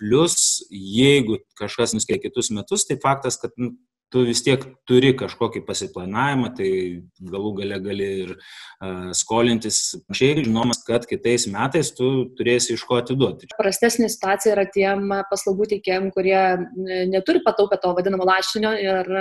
Plus, 0.00 0.36
jeigu 0.70 1.40
kažkas 1.58 1.96
nuskėlė 1.96 2.22
kitus 2.28 2.52
metus, 2.54 2.86
tai 2.88 3.00
faktas, 3.02 3.40
kad 3.40 3.54
nu, 3.60 3.74
tu 4.14 4.22
vis 4.22 4.44
tiek 4.46 4.62
turi 4.86 5.10
kažkokį 5.18 5.64
pasiplanavimą, 5.66 6.52
tai 6.54 6.70
galų 7.32 7.50
gale 7.58 7.80
gali 7.82 8.08
ir 8.22 8.32
uh, 8.36 9.10
skolintis, 9.16 9.80
šiaip 10.14 10.44
žinomas, 10.46 10.84
kad 10.86 11.06
kitais 11.10 11.48
metais 11.50 11.90
tu 11.96 12.10
turėsi 12.38 12.76
iš 12.76 12.84
ko 12.86 13.00
atiduoti. 13.02 13.50
Prastesnė 13.58 14.06
situacija 14.12 14.54
yra 14.54 14.66
tiem 14.70 15.10
paslaugų 15.30 15.66
teikėjim, 15.74 16.10
kurie 16.14 16.38
neturi 17.10 17.42
pataupę 17.42 17.80
to 17.82 17.90
vadinamo 17.96 18.28
lašinio 18.28 18.74
ir 18.78 19.14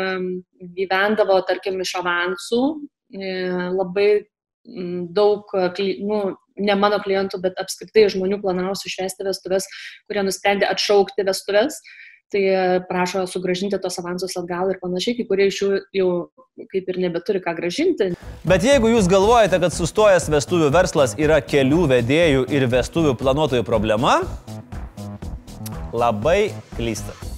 gyvendavo, 0.78 1.40
tarkim, 1.50 1.82
iš 1.82 1.98
avansų 2.04 2.64
labai 3.14 4.08
daug, 5.14 5.52
nu, 6.06 6.22
ne 6.58 6.76
mano 6.80 7.00
klientų, 7.04 7.42
bet 7.44 7.60
apskritai 7.62 8.08
žmonių 8.14 8.40
planavusių 8.44 8.94
švesti 8.96 9.28
vestuvės, 9.28 9.68
kurie 10.08 10.24
nusprendė 10.26 10.70
atšaukti 10.70 11.26
vestuvės 11.28 11.82
tai 12.34 12.44
prašo 12.90 13.26
sugražinti 13.30 13.78
tos 13.82 14.00
avansus 14.02 14.34
atgal 14.40 14.72
ir 14.74 14.80
panašiai, 14.82 15.18
kai 15.20 15.26
kurie 15.30 15.50
iš 15.52 15.60
jų 15.62 15.70
jau 16.00 16.08
kaip 16.72 16.90
ir 16.90 17.02
nebeturi 17.06 17.42
ką 17.44 17.56
gražinti. 17.58 18.12
Bet 18.48 18.66
jeigu 18.66 18.92
jūs 18.94 19.10
galvojate, 19.12 19.60
kad 19.64 19.76
sustojęs 19.76 20.30
vestuvių 20.34 20.72
verslas 20.74 21.18
yra 21.22 21.40
kelių 21.44 21.86
vedėjų 21.94 22.48
ir 22.54 22.68
vestuvių 22.72 23.14
planuotojų 23.20 23.68
problema, 23.68 24.22
labai 25.94 26.52
klysta. 26.78 27.33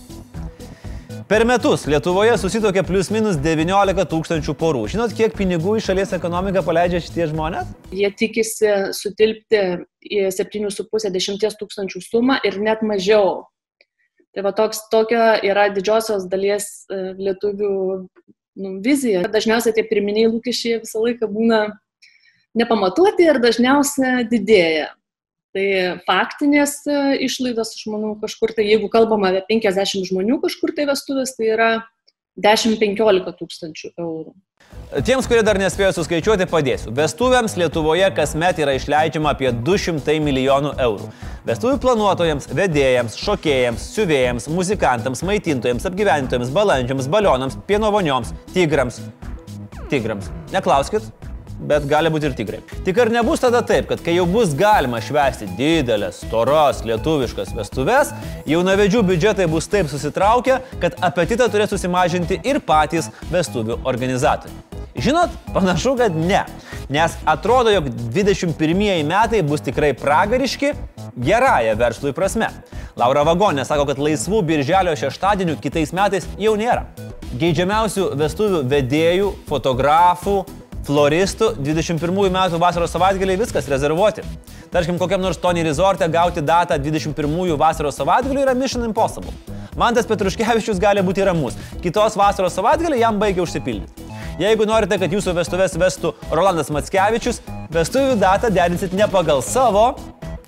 Per 1.25 1.41
metus 1.49 1.87
Lietuvoje 1.89 2.35
susitokia 2.37 2.83
plius 2.85 3.09
minus 3.09 3.39
19 3.41 4.05
tūkstančių 4.11 4.53
porų. 4.59 4.83
Žinot, 4.93 5.15
kiek 5.17 5.33
pinigų 5.33 5.79
į 5.79 5.87
šalies 5.87 6.13
ekonomiką 6.13 6.61
paleidžia 6.67 7.01
šitie 7.01 7.25
žmonės? 7.31 7.71
Jie 7.89 8.11
tikisi 8.13 8.71
sutilpti 8.93 9.63
į 10.05 10.27
7,5-10 10.35 11.59
tūkstančių 11.63 12.03
sumą 12.05 12.37
ir 12.45 12.61
net 12.61 12.85
mažiau 12.85 13.41
Tai 14.35 14.43
va 14.43 14.51
toks, 14.51 14.81
tokia 14.91 15.37
yra 15.47 15.69
didžiosios 15.71 16.25
dalies 16.27 16.65
e, 16.91 16.97
lietuvių 17.15 17.71
nu, 18.59 18.71
vizija. 18.83 19.21
Dažniausiai 19.31 19.77
tie 19.77 19.85
pirminiai 19.87 20.27
lūkesčiai 20.27 20.81
visą 20.81 21.03
laiką 21.05 21.29
būna 21.31 21.61
nepamatuoti 22.59 23.29
ir 23.29 23.39
dažniausiai 23.39 24.25
didėja. 24.27 24.89
Tai 25.55 25.67
faktinės 26.03 26.81
e, 26.83 26.95
išlaidos, 27.23 27.69
aš 27.77 27.85
manau, 27.87 28.11
kažkur 28.19 28.51
tai, 28.57 28.65
jeigu 28.67 28.89
kalbame 28.91 29.29
apie 29.31 29.45
50 29.55 30.09
žmonių 30.09 30.41
kažkur 30.43 30.73
tai 30.75 30.83
vestuvės, 30.89 31.31
tai 31.37 31.53
yra 31.53 31.69
10-15 32.43 33.37
tūkstančių 33.39 33.93
eurų. 33.95 34.33
Tiems, 35.07 35.25
kurie 35.27 35.41
dar 35.47 35.57
nespėjo 35.59 35.93
suskaičiuoti, 35.95 36.45
padėsiu. 36.51 36.91
Vestuvėms 36.95 37.55
Lietuvoje 37.59 38.09
kasmet 38.15 38.59
yra 38.63 38.75
išleidžiama 38.77 39.31
apie 39.31 39.49
200 39.55 40.17
milijonų 40.23 40.73
eurų. 40.85 41.09
Vestuvių 41.47 41.79
planuotojams, 41.83 42.47
vedėjams, 42.55 43.17
šokėjams, 43.21 43.87
siuvėjams, 43.95 44.47
muzikantams, 44.51 45.23
maitintojams, 45.27 45.87
apgyventojams, 45.89 46.51
balandžiams, 46.55 47.09
balionams, 47.11 47.57
pienovonioms, 47.69 48.35
tigrams. 48.53 49.01
Tigrams. 49.91 50.31
Neklauskit, 50.53 51.07
bet 51.59 51.87
gali 51.89 52.11
būti 52.13 52.29
ir 52.29 52.35
tigrai. 52.37 52.59
Tik 52.85 52.99
ar 53.01 53.11
nebus 53.13 53.43
tada 53.43 53.61
taip, 53.65 53.87
kad 53.89 54.03
kai 54.03 54.17
jau 54.17 54.25
bus 54.29 54.53
galima 54.57 55.01
švęsti 55.03 55.49
didelės, 55.57 56.21
storos, 56.25 56.83
lietuviškas 56.87 57.53
vestuves, 57.57 58.13
jaunavedžių 58.49 59.03
biudžetai 59.09 59.47
bus 59.51 59.69
taip 59.71 59.89
susitraukę, 59.91 60.59
kad 60.83 60.97
apetitą 61.05 61.49
turės 61.51 61.71
susimažinti 61.73 62.41
ir 62.43 62.61
patys 62.63 63.11
vestuvių 63.31 63.81
organizatoriai. 63.83 64.63
Žinot, 64.95 65.33
panašu, 65.51 65.97
kad 65.99 66.15
ne. 66.15 66.45
Nes 66.89 67.17
atrodo, 67.27 67.71
jog 67.73 67.89
21 67.89 69.03
metai 69.03 69.41
bus 69.43 69.63
tikrai 69.65 69.91
pragariški 69.97 70.71
gerąją 71.19 71.75
verslui 71.75 72.13
prasme. 72.15 72.47
Laura 72.95 73.25
Vagonė 73.27 73.65
sako, 73.67 73.89
kad 73.89 73.99
laisvų 73.99 74.39
birželio 74.47 74.93
šeštadienių 74.95 75.57
kitais 75.59 75.91
metais 75.95 76.27
jau 76.39 76.53
nėra. 76.55 76.85
Geidžiamiausių 77.35 78.13
vestuvių 78.15 78.61
vedėjų, 78.71 79.33
fotografų, 79.49 80.37
floristų 80.85 81.53
21 81.57 82.31
metų 82.33 82.59
vasaros 82.61 82.93
savaitgaliai 82.93 83.39
viskas 83.39 83.67
rezervuoti. 83.71 84.23
Tarkim, 84.73 84.99
kokiam 85.01 85.21
nors 85.23 85.39
Tony 85.41 85.63
Resort'e 85.65 86.07
gauti 86.11 86.43
datą 86.45 86.77
21 86.81 87.57
vasaros 87.57 87.97
savaitgalių 87.99 88.45
yra 88.45 88.55
Mission 88.57 88.85
Impossible. 88.85 89.33
Mantas 89.75 90.07
Petruškevičius 90.07 90.79
gali 90.79 91.03
būti 91.03 91.25
ramus, 91.27 91.57
kitos 91.83 92.15
vasaros 92.15 92.55
savaitgaliai 92.55 93.01
jam 93.01 93.19
baigia 93.19 93.43
užsipildyti. 93.43 94.05
Jeigu 94.39 94.67
norite, 94.67 94.97
kad 94.99 95.11
jūsų 95.11 95.31
vestuvės 95.37 95.77
vestų 95.79 96.11
Rolandas 96.35 96.71
Matskevičius, 96.75 97.41
vestuvių 97.71 98.17
datą 98.19 98.51
derinsit 98.51 98.91
ne 98.95 99.07
pagal 99.11 99.39
savo, 99.43 99.93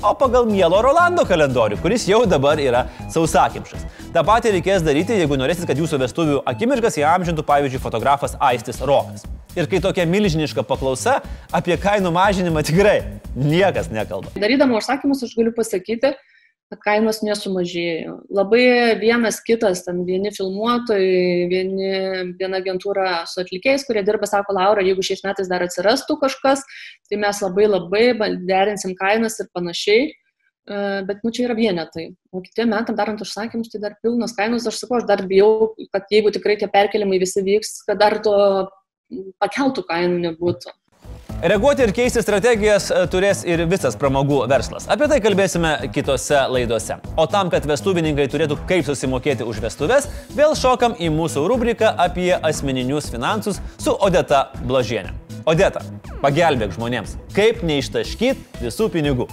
o 0.03 0.11
pagal 0.19 0.45
mielo 0.49 0.81
Rolando 0.83 1.23
kalendorių, 1.27 1.79
kuris 1.81 2.07
jau 2.09 2.25
dabar 2.29 2.59
yra 2.61 2.85
sausakimšas. 3.13 3.85
Ta 4.17 4.23
pati 4.25 4.49
reikės 4.49 4.81
daryti, 4.81 5.13
jeigu 5.13 5.35
norėsit, 5.37 5.67
kad 5.69 5.77
jūsų 5.77 5.99
vestuvių 6.01 6.37
akimirkas 6.49 6.95
įamžintų, 6.97 7.43
pavyzdžiui, 7.45 7.81
fotografas 7.83 8.31
Aistis 8.41 8.79
Rokas. 8.81 9.27
Ir 9.53 9.67
kai 9.69 9.77
tokia 9.77 10.07
milžiniška 10.09 10.63
paklausa, 10.65 11.19
apie 11.53 11.77
kainų 11.77 12.09
mažinimą 12.15 12.63
tikrai 12.65 12.95
niekas 13.37 13.91
nekalba. 13.93 14.33
Darydama 14.41 14.79
užsakymus 14.79 15.21
aš 15.21 15.37
galiu 15.37 15.53
pasakyti, 15.53 16.15
kad 16.73 16.81
kainos 16.81 17.21
nesumažėjo. 17.21 18.17
Labai 18.33 18.63
vienas 18.97 19.37
kitas, 19.45 19.85
ten 19.85 20.01
vieni 20.09 20.33
filmuotojai, 20.33 21.45
vieni, 21.53 21.93
viena 22.41 22.57
agentūra 22.57 23.19
su 23.29 23.43
atlikėjais, 23.45 23.85
kurie 23.85 24.01
dirba, 24.07 24.25
sako, 24.25 24.57
Laura, 24.57 24.81
jeigu 24.81 25.05
šiais 25.05 25.21
metais 25.29 25.53
dar 25.53 25.61
atsirastų 25.67 26.17
kažkas, 26.25 26.65
tai 27.05 27.21
mes 27.21 27.45
labai 27.45 27.69
labai 27.69 28.07
derinsim 28.49 28.97
kainas 28.97 29.37
ir 29.45 29.53
panašiai. 29.53 30.09
E, 30.67 31.03
bet, 31.07 31.21
nu, 31.23 31.31
čia 31.31 31.45
yra 31.47 31.55
vienetai. 31.55 32.09
O 32.35 32.41
kitiem 32.43 32.73
metam 32.73 32.97
darant 32.97 33.21
užsakymus, 33.23 33.69
tai 33.71 33.79
dar 33.85 33.95
pilnas 34.03 34.35
kainos. 34.35 34.67
Aš 34.67 34.81
sakau, 34.81 34.99
aš 34.99 35.07
dar 35.07 35.23
bijau, 35.29 35.71
kad 35.95 36.11
jeigu 36.11 36.33
tikrai 36.35 36.57
tie 36.59 36.67
perkelimai 36.71 37.21
visi 37.23 37.43
vyks, 37.45 37.85
kad 37.87 38.01
dar 38.01 38.19
to 38.23 38.35
pakeltų 39.39 39.85
kainų 39.87 40.19
nebūtų. 40.25 40.75
Reaguoti 41.37 41.83
ir 41.85 41.91
keisti 41.93 42.19
strategijas 42.23 42.89
e, 42.89 42.99
turės 43.13 43.45
ir 43.47 43.61
visas 43.69 43.95
pramogų 43.99 44.41
verslas. 44.51 44.89
Apie 44.91 45.07
tai 45.07 45.21
kalbėsime 45.23 45.73
kitose 45.95 46.39
laidose. 46.51 46.97
O 47.15 47.27
tam, 47.31 47.51
kad 47.53 47.67
vestuvininkai 47.69 48.25
turėtų 48.33 48.57
kaip 48.67 48.87
susimokėti 48.89 49.47
už 49.47 49.61
vestuves, 49.63 50.09
vėl 50.35 50.57
šokam 50.57 50.97
į 50.99 51.13
mūsų 51.13 51.45
rubriką 51.47 51.93
apie 52.07 52.31
asmeninius 52.35 53.07
finansus 53.13 53.61
su 53.77 53.93
Odeta 53.93 54.47
Blažienė. 54.65 55.13
Odeta, 55.47 55.85
pagelbėk 56.25 56.73
žmonėms, 56.75 57.15
kaip 57.37 57.61
neištaškyti 57.63 58.65
visų 58.65 58.89
pinigų. 58.97 59.29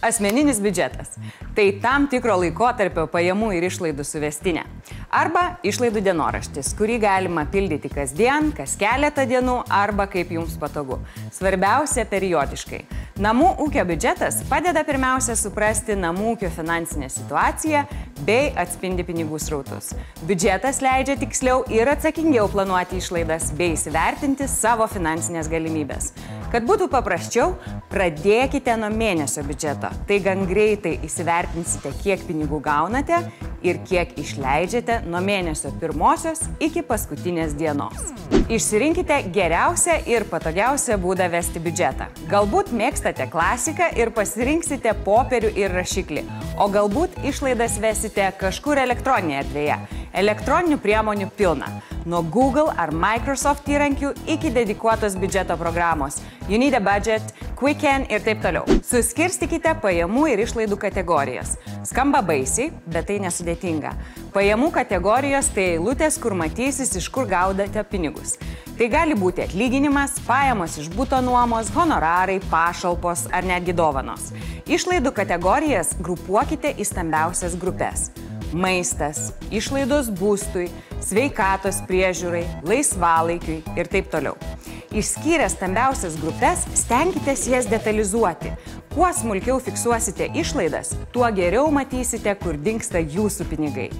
Asmeninis 0.00 0.60
biudžetas- 0.62 1.16
tai 1.56 1.72
tam 1.82 2.06
tikro 2.06 2.36
laikotarpio 2.38 3.08
pajamų 3.10 3.48
ir 3.56 3.64
išlaidų 3.66 4.04
suvestinė. 4.06 4.62
Arba 5.10 5.58
išlaidų 5.66 6.02
dienoraštis, 6.06 6.70
kurį 6.78 7.00
galima 7.02 7.44
pildyti 7.50 7.90
kasdien, 7.90 8.52
kas 8.54 8.76
keletą 8.76 9.26
dienų 9.26 9.64
arba 9.68 10.06
kaip 10.06 10.30
jums 10.30 10.54
patogu. 10.56 11.00
Svarbiausia- 11.34 12.04
periodiškai. 12.14 12.84
Namų 13.18 13.58
ūkio 13.58 13.84
biudžetas 13.84 14.44
padeda 14.48 14.84
pirmiausia 14.84 15.34
suprasti 15.34 15.96
namų 15.96 16.36
ūkio 16.36 16.50
finansinę 16.50 17.10
situaciją 17.10 17.84
bei 18.24 18.52
atspindi 18.54 19.02
pinigų 19.02 19.40
srautus. 19.40 19.94
Biudžetas 20.24 20.78
leidžia 20.80 21.18
tiksliau 21.18 21.64
ir 21.68 21.86
atsakingiau 21.88 22.48
planuoti 22.48 23.02
išlaidas 23.02 23.50
bei 23.50 23.72
įsivertinti 23.72 24.46
savo 24.46 24.86
finansinės 24.86 25.48
galimybės. 25.48 26.12
Kad 26.48 26.64
būtų 26.64 26.86
paprasčiau, 26.88 27.50
pradėkite 27.92 28.72
nuo 28.80 28.88
mėnesio 28.88 29.42
biudžeto. 29.44 29.90
Tai 30.08 30.16
gan 30.24 30.46
greitai 30.48 30.94
įsivertinsite, 31.04 31.92
kiek 32.00 32.22
pinigų 32.24 32.62
gaunate 32.64 33.18
ir 33.60 33.80
kiek 33.84 34.14
išleidžiate 34.16 35.02
nuo 35.10 35.20
mėnesio 35.24 35.74
pirmosios 35.76 36.40
iki 36.64 36.80
paskutinės 36.88 37.52
dienos. 37.58 38.00
Išsirinkite 38.48 39.20
geriausią 39.34 39.98
ir 40.08 40.24
patogiausią 40.30 40.96
būdą 41.02 41.28
vesti 41.34 41.60
biudžetą. 41.60 42.08
Galbūt 42.32 42.72
mėgstate 42.72 43.28
klasiką 43.28 43.90
ir 44.00 44.14
pasirinksite 44.16 44.96
popierių 45.04 45.52
ir 45.52 45.76
rašiklį, 45.76 46.24
o 46.56 46.70
galbūt 46.72 47.20
išlaidas 47.28 47.76
vesite 47.82 48.32
kažkur 48.40 48.80
elektroninėje 48.88 49.44
erdvėje. 49.44 49.80
Elektroninių 50.18 50.80
priemonių 50.82 51.28
pilna 51.38 51.68
nuo 52.08 52.24
Google 52.26 52.72
ar 52.74 52.90
Microsoft 52.90 53.68
įrankių 53.70 54.08
iki 54.34 54.50
dedikuotos 54.50 55.14
biudžeto 55.14 55.54
programos 55.60 56.16
You 56.48 56.58
Need 56.58 56.74
a 56.74 56.80
Budget, 56.82 57.22
Quicken 57.58 58.06
ir 58.10 58.24
taip 58.26 58.40
toliau. 58.42 58.64
Suskirstykite 58.88 59.76
pajamų 59.82 60.24
ir 60.32 60.42
išlaidų 60.42 60.78
kategorijas. 60.80 61.54
Skamba 61.86 62.22
baisiai, 62.24 62.72
bet 62.88 63.06
tai 63.10 63.20
nesudėtinga. 63.22 63.92
Pajamų 64.34 64.72
kategorijos 64.74 65.52
tai 65.54 65.74
eilutės, 65.76 66.18
kur 66.22 66.34
matysis, 66.38 66.96
iš 66.98 67.10
kur 67.14 67.28
gaudate 67.30 67.84
pinigus. 67.86 68.38
Tai 68.78 68.88
gali 68.90 69.14
būti 69.18 69.44
atlyginimas, 69.44 70.16
pajamos 70.26 70.80
iš 70.82 70.88
būto 70.96 71.20
nuomos, 71.22 71.70
honorarai, 71.76 72.40
pašalpos 72.50 73.28
ar 73.30 73.46
netgi 73.46 73.76
dovanos. 73.76 74.32
Išlaidų 74.66 75.14
kategorijas 75.20 75.94
grupuokite 76.00 76.74
į 76.74 76.88
stambiausias 76.90 77.58
grupės 77.60 78.08
maistas, 78.52 79.32
išlaidos 79.50 80.10
būstui, 80.18 80.68
sveikatos 81.04 81.82
priežiūrai, 81.88 82.44
laisvalaikiui 82.66 83.62
ir 83.78 83.90
taip 83.90 84.10
toliau. 84.12 84.36
Išskyrę 84.88 85.50
stambiausias 85.52 86.16
grupės, 86.16 86.64
stenkitės 86.78 87.44
jas 87.50 87.68
detalizuoti. 87.68 88.54
Kuo 88.94 89.10
smulkiau 89.12 89.58
fiksuosite 89.60 90.30
išlaidas, 90.40 90.94
tuo 91.12 91.28
geriau 91.36 91.68
matysite, 91.70 92.32
kur 92.40 92.56
dinksta 92.56 93.02
jūsų 93.04 93.46
pinigai. 93.50 93.90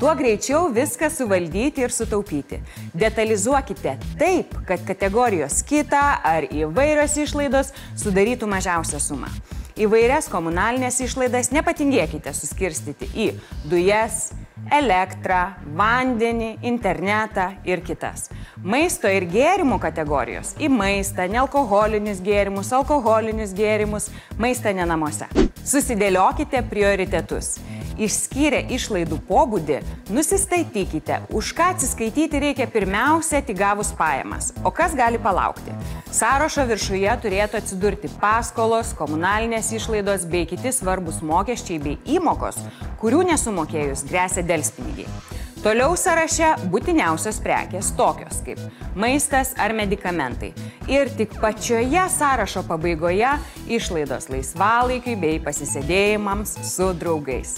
tuo 0.00 0.14
greičiau 0.14 0.68
viską 0.72 1.10
suvaldyti 1.10 1.82
ir 1.82 1.90
sutaupyti. 1.90 2.60
Detalizuokite 2.94 3.98
taip, 4.18 4.54
kad 4.66 4.84
kategorijos 4.86 5.62
kita 5.66 6.20
ar 6.24 6.46
įvairios 6.46 7.18
išlaidos 7.18 7.74
sudarytų 7.98 8.46
mažiausią 8.46 9.00
sumą. 9.02 9.30
Įvairias 9.78 10.26
komunalinės 10.26 10.96
išlaidas 11.04 11.52
nepatingėkite 11.54 12.32
suskirstyti 12.34 13.06
į 13.14 13.26
dujas, 13.70 14.32
elektrą, 14.74 15.52
vandenį, 15.78 16.48
internetą 16.66 17.52
ir 17.68 17.84
kitas. 17.86 18.26
Maisto 18.58 19.06
ir 19.06 19.28
gėrimų 19.30 19.78
kategorijos 19.78 20.56
į 20.58 20.70
maistą, 20.74 21.28
nealkoholinius 21.30 22.18
gėrimus, 22.26 22.72
alkoholinius 22.74 23.54
gėrimus, 23.54 24.10
maistą 24.38 24.74
ne 24.74 24.88
namuose. 24.88 25.30
Susidėliokite 25.62 26.64
prioritetus. 26.66 27.54
Išskyrę 27.98 28.60
išlaidų 28.70 29.16
pobūdį, 29.26 29.80
nusistatykite, 30.14 31.16
už 31.34 31.50
ką 31.58 31.72
atsiskaityti 31.74 32.38
reikia 32.44 32.68
pirmiausia 32.70 33.40
tik 33.42 33.58
gavus 33.58 33.90
pajamas, 33.98 34.52
o 34.62 34.70
kas 34.70 34.94
gali 34.98 35.18
palaukti. 35.18 35.74
Sąrašo 36.14 36.62
viršuje 36.70 37.16
turėtų 37.24 37.58
atsidurti 37.58 38.10
paskolos, 38.22 38.94
komunalinės 38.98 39.72
išlaidos 39.74 40.28
bei 40.30 40.46
kiti 40.46 40.70
svarbus 40.76 41.18
mokesčiai 41.26 41.80
bei 41.82 41.98
įmokos, 42.18 42.62
kurių 43.02 43.26
nesumokėjus 43.32 44.06
grėsia 44.06 44.46
dėlspinigiai. 44.46 45.27
Toliau 45.58 45.96
sąraše 45.98 46.52
būtiniausios 46.70 47.40
prekės 47.42 47.88
tokios 47.98 48.38
kaip 48.46 48.60
maistas 48.94 49.56
ar 49.58 49.72
medikamentai. 49.74 50.52
Ir 50.86 51.10
tik 51.18 51.34
pačioje 51.42 52.04
sąrašo 52.14 52.62
pabaigoje 52.68 53.32
išlaidos 53.66 54.28
laisvalaikiui 54.30 55.16
bei 55.18 55.40
pasisėdėjimams 55.42 56.54
su 56.62 56.92
draugais. 57.00 57.56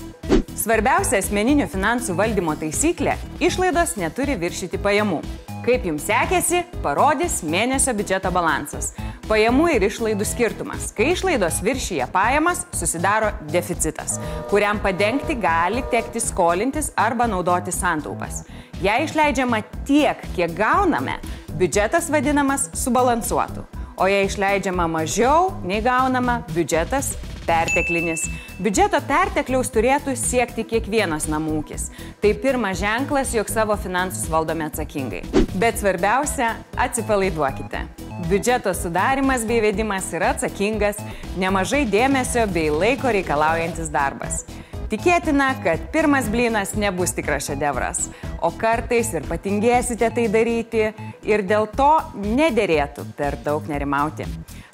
Svarbiausia 0.57 1.21
asmeninių 1.21 1.69
finansų 1.69 2.17
valdymo 2.17 2.57
taisyklė- 2.57 3.19
išlaidos 3.49 3.99
neturi 4.01 4.39
viršyti 4.41 4.81
pajamų. 4.81 5.21
Kaip 5.61 5.85
jums 5.85 6.09
sekėsi, 6.09 6.65
parodys 6.83 7.43
mėnesio 7.45 7.93
biudžeto 7.93 8.33
balansas. 8.33 8.95
Pajamų 9.31 9.69
ir 9.77 9.85
išlaidų 9.87 10.27
skirtumas. 10.27 10.89
Kai 10.91 11.13
išlaidos 11.13 11.61
viršyje 11.63 12.09
pajamas, 12.11 12.65
susidaro 12.75 13.29
deficitas, 13.53 14.17
kuriam 14.51 14.81
padengti 14.83 15.37
gali 15.39 15.85
tekti 15.93 16.19
skolintis 16.19 16.89
arba 16.99 17.29
naudoti 17.31 17.71
santaupas. 17.71 18.41
Jei 18.83 19.05
išleidžiama 19.07 19.61
tiek, 19.87 20.25
kiek 20.35 20.51
gauname, 20.59 21.21
biudžetas 21.55 22.11
vadinamas 22.11 22.73
subalansuotu. 22.75 23.63
O 24.03 24.11
jei 24.11 24.27
išleidžiama 24.27 24.89
mažiau 24.91 25.53
nei 25.63 25.79
gaunama, 25.85 26.41
biudžetas 26.51 27.13
perteklinis. 27.51 28.27
Biudžeto 28.63 29.01
pertekliaus 29.09 29.73
turėtų 29.75 30.15
siekti 30.19 30.65
kiekvienas 30.69 31.27
namūkis. 31.31 31.89
Tai 32.23 32.31
pirmas 32.43 32.79
ženklas, 32.83 33.35
jog 33.35 33.51
savo 33.51 33.77
finansus 33.81 34.29
valdome 34.31 34.69
atsakingai. 34.69 35.25
Bet 35.59 35.81
svarbiausia- 35.81 36.55
atsipalaiduokite. 36.85 37.83
Biudžeto 38.31 38.75
sudarimas 38.77 39.47
bei 39.49 39.61
vedimas 39.61 40.13
yra 40.13 40.35
atsakingas, 40.35 40.97
nemažai 41.37 41.87
dėmesio 41.89 42.47
bei 42.53 42.71
laiko 42.71 43.09
reikalaujantis 43.09 43.91
darbas. 43.91 44.45
Tikėtina, 44.91 45.53
kad 45.63 45.79
pirmas 45.95 46.27
blynas 46.29 46.75
nebus 46.75 47.13
tikras 47.15 47.47
šedevras, 47.47 48.09
o 48.43 48.51
kartais 48.51 49.13
ir 49.15 49.23
patingėsite 49.23 50.09
tai 50.15 50.27
daryti 50.29 50.89
ir 51.23 51.45
dėl 51.47 51.69
to 51.77 51.93
nederėtų 52.19 53.07
per 53.17 53.39
daug 53.45 53.71
nerimauti. 53.71 54.27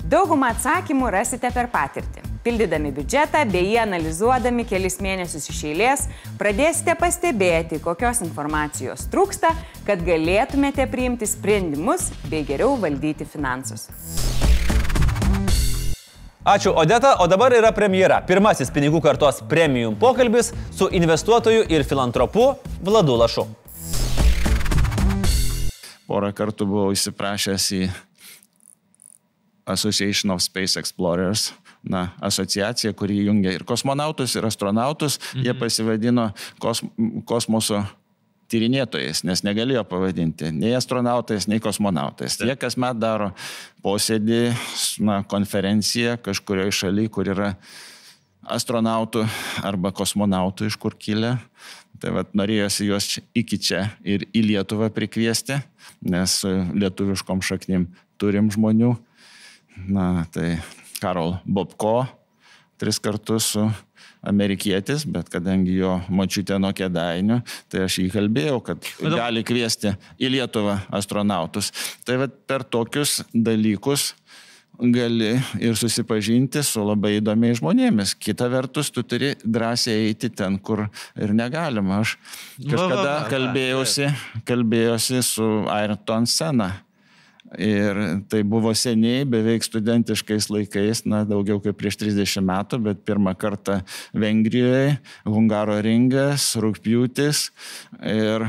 Daugumą 0.06 0.54
atsakymų 0.54 1.12
rasite 1.12 1.52
per 1.52 1.68
patirtį. 1.68 2.25
Pildydami 2.46 2.92
biudžetą 2.94 3.40
bei 3.50 3.72
jį 3.72 3.80
analizuodami 3.82 4.62
kelis 4.70 5.00
mėnesius 5.02 5.48
iš 5.50 5.64
eilės, 5.66 6.04
pradėsite 6.38 6.94
pastebėti, 6.94 7.80
kokios 7.82 8.20
informacijos 8.22 9.08
trūksta, 9.10 9.50
kad 9.88 10.04
galėtumėte 10.06 10.86
priimti 10.92 11.26
sprendimus 11.26 12.12
bei 12.30 12.44
geriau 12.46 12.76
valdyti 12.78 13.26
finansus. 13.26 13.88
Ačiū 16.46 16.70
Odeta, 16.78 17.16
o 17.18 17.26
dabar 17.26 17.50
yra 17.58 17.74
premjera. 17.74 18.20
Pirmasis 18.22 18.70
pinigų 18.70 19.02
kartos 19.02 19.42
premium 19.50 19.98
pokalbis 19.98 20.52
su 20.70 20.86
investuotoju 20.86 21.66
ir 21.66 21.82
filantropu 21.82 22.52
Vladu 22.78 23.18
Lašu. 23.18 23.48
Porą 26.06 26.30
kartų 26.30 26.70
buvau 26.70 26.94
įsiprašęs 26.94 27.70
į 27.74 27.84
Association 29.66 30.30
of 30.30 30.46
Space 30.46 30.78
Explorers, 30.78 31.50
na, 31.90 32.08
asociacija, 32.24 32.94
kuri 32.96 33.22
jungia 33.26 33.54
ir 33.54 33.64
kosmonautus, 33.68 34.36
ir 34.36 34.46
astronautus. 34.48 35.18
Mhm. 35.18 35.46
Jie 35.46 35.54
pasivadino 35.60 36.30
kos, 36.62 36.82
kosmoso 37.28 37.84
tyrinėtojais, 38.52 39.24
nes 39.26 39.42
negalėjo 39.42 39.82
pavadinti 39.88 40.52
nei 40.54 40.74
astronautais, 40.78 41.48
nei 41.50 41.58
kosmonautais. 41.62 42.38
Jie 42.38 42.54
kasmet 42.60 42.98
daro 43.02 43.32
posėdį, 43.84 44.40
na, 45.06 45.20
konferenciją 45.26 46.16
kažkurioje 46.22 46.76
šalyje, 46.82 47.12
kur 47.14 47.30
yra 47.34 47.54
astronautų 48.46 49.24
arba 49.66 49.90
kosmonautų 49.94 50.70
iš 50.70 50.78
kur 50.78 50.94
kilę. 50.94 51.36
Tai 51.96 52.12
vad 52.12 52.34
norėjosi 52.36 52.86
juos 52.90 53.06
iki 53.34 53.56
čia 53.58 53.86
ir 54.04 54.26
į 54.36 54.42
Lietuvą 54.50 54.90
prikviesti, 54.92 55.56
nes 56.04 56.42
lietuviškom 56.76 57.40
šaknim 57.40 57.88
turim 58.20 58.50
žmonių. 58.52 58.92
Na, 59.88 60.26
tai 60.32 60.58
Karol 61.02 61.36
Bobko 61.44 62.06
tris 62.76 62.98
kartus 63.00 63.52
su 63.54 63.64
amerikietis, 64.26 65.06
bet 65.08 65.30
kadangi 65.32 65.76
jo 65.78 65.96
močiutė 66.12 66.58
nuo 66.60 66.72
kėdainių, 66.76 67.40
tai 67.72 67.86
aš 67.86 68.00
jį 68.02 68.08
kalbėjau, 68.14 68.58
kad 68.64 68.90
gali 69.00 69.44
kviesti 69.46 69.94
į 70.18 70.32
Lietuvą 70.36 70.80
astronautus. 70.98 71.70
Tai 72.04 72.20
vat, 72.24 72.34
per 72.48 72.66
tokius 72.66 73.20
dalykus 73.32 74.10
gali 74.76 75.30
ir 75.62 75.76
susipažinti 75.78 76.60
su 76.66 76.82
labai 76.84 77.14
įdomiais 77.20 77.62
žmonėmis. 77.62 78.12
Kita 78.20 78.50
vertus, 78.52 78.90
tu 78.92 79.06
turi 79.08 79.32
drąsiai 79.40 80.10
eiti 80.10 80.28
ten, 80.28 80.58
kur 80.58 80.84
ir 81.16 81.32
negalima. 81.36 82.02
Aš 82.02 82.18
kažkada 82.60 83.22
kalbėjausi, 83.32 84.10
kalbėjausi 84.48 85.22
su 85.24 85.48
Ayrton 85.72 86.28
Sena 86.28 86.74
Ir 87.56 87.98
tai 88.28 88.42
buvo 88.44 88.74
seniai, 88.76 89.24
beveik 89.24 89.64
studentiškais 89.64 90.50
laikais, 90.52 91.04
na, 91.08 91.22
daugiau 91.24 91.56
kaip 91.64 91.78
prieš 91.80 91.96
30 92.02 92.44
metų, 92.44 92.80
bet 92.84 93.04
pirmą 93.08 93.32
kartą 93.40 93.78
Vengrijoje, 94.12 94.98
Hungaro 95.24 95.78
ringas, 95.84 96.50
rūpjūtis. 96.60 97.46
Ir 98.12 98.44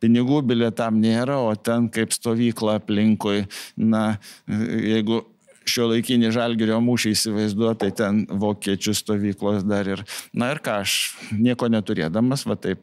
pinigų 0.00 0.40
bilietam 0.48 1.02
nėra, 1.02 1.36
o 1.44 1.52
ten 1.52 1.90
kaip 1.92 2.14
stovykla 2.16 2.78
aplinkui, 2.80 3.44
na, 3.76 4.16
jeigu 4.48 5.20
šio 5.68 5.90
laikinį 5.92 6.32
žalgerio 6.34 6.80
mūšį 6.82 7.12
įsivaizduoju, 7.12 7.76
tai 7.84 7.90
ten 7.94 8.24
vokiečių 8.26 8.96
stovyklos 8.98 9.68
dar 9.68 9.92
ir, 9.92 10.02
na 10.32 10.48
ir 10.54 10.62
ką, 10.64 10.80
aš 10.86 10.96
nieko 11.36 11.68
neturėdamas, 11.70 12.48
va 12.48 12.56
taip 12.56 12.82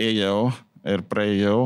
ėjau 0.00 0.48
ir 0.88 1.04
praėjau 1.04 1.60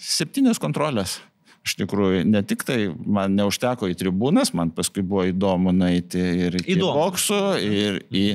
septynios 0.00 0.58
kontrolės 0.60 1.20
iš 1.66 1.74
tikrųjų, 1.80 2.22
ne 2.30 2.42
tik 2.46 2.62
tai 2.66 2.78
man 2.94 3.34
neužteko 3.38 3.88
į 3.90 3.96
tribūnas, 3.98 4.52
man 4.56 4.70
paskui 4.74 5.02
buvo 5.02 5.26
įdomu 5.26 5.74
nueiti 5.74 6.22
ir 6.46 6.58
į 6.62 6.78
boksų, 6.80 7.40
ir 7.66 7.98
į 8.14 8.26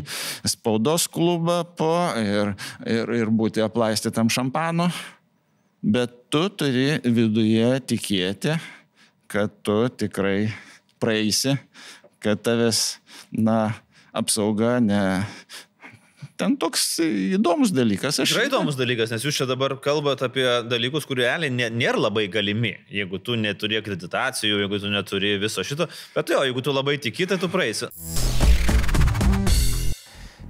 spaudos 0.51 1.07
klubą 1.11 1.61
po, 1.79 1.93
ir, 2.19 2.53
ir, 2.83 3.15
ir 3.21 3.31
būti 3.31 3.63
aplaistytam 3.63 4.31
šampanu. 4.33 4.89
Bet 5.81 6.13
tu 6.29 6.43
turi 6.53 6.99
viduje 7.07 7.71
tikėti, 7.89 8.59
kad 9.31 9.53
tu 9.65 9.79
tikrai 9.89 10.51
praeisi, 11.01 11.55
kad 12.21 12.43
tavęs, 12.45 12.99
na, 13.33 13.71
apsauga 14.13 14.75
ne, 14.83 15.01
ten 16.41 16.57
toks 16.59 16.85
įdomus 17.37 17.73
dalykas. 17.75 18.19
Aš... 18.21 18.33
Tikrai 18.33 18.49
įdomus 18.49 18.79
dalykas, 18.79 19.13
nes 19.13 19.25
jūs 19.25 19.37
čia 19.41 19.47
dabar 19.49 19.77
kalbate 19.83 20.27
apie 20.27 20.47
dalykus, 20.67 21.07
kurie 21.09 21.27
realiai 21.27 21.69
nėra 21.69 22.07
labai 22.09 22.27
galimi. 22.31 22.75
Jeigu 22.91 23.21
tu 23.21 23.37
neturi 23.39 23.79
akreditacijų, 23.81 24.63
jeigu 24.65 24.81
tu 24.81 24.91
neturi 24.91 25.37
viso 25.41 25.65
šito, 25.65 25.89
bet 26.15 26.33
jo, 26.33 26.43
jeigu 26.47 26.65
tu 26.65 26.75
labai 26.75 26.97
tiki, 27.01 27.29
tai 27.29 27.39
tu 27.41 27.51
praeisi. 27.51 27.91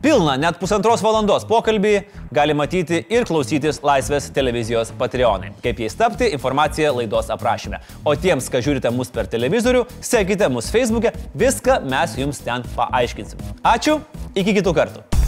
Pilna, 0.02 0.34
net 0.34 0.56
pusantros 0.58 1.04
valandos 1.06 1.44
pokalbį 1.46 1.92
gali 2.34 2.56
matyti 2.58 3.04
ir 3.14 3.28
klausytis 3.30 3.84
Laisvės 3.86 4.32
televizijos 4.34 4.90
Patreonai. 4.98 5.52
Kaip 5.62 5.84
jais 5.84 5.94
tapti, 6.00 6.32
informacija 6.34 6.90
laidos 6.96 7.30
aprašyme. 7.30 7.78
O 8.02 8.16
tiems, 8.18 8.50
kas 8.50 8.66
žiūrite 8.66 8.90
mus 8.98 9.14
per 9.14 9.30
televizorių, 9.30 9.86
sekite 10.02 10.50
mus 10.50 10.74
Facebook'e, 10.74 11.14
viską 11.38 11.84
mes 11.86 12.18
jums 12.18 12.42
ten 12.42 12.66
paaiškinsim. 12.74 13.46
Ačiū, 13.62 14.00
iki 14.34 14.58
kitų 14.58 14.80
kartų. 14.82 15.21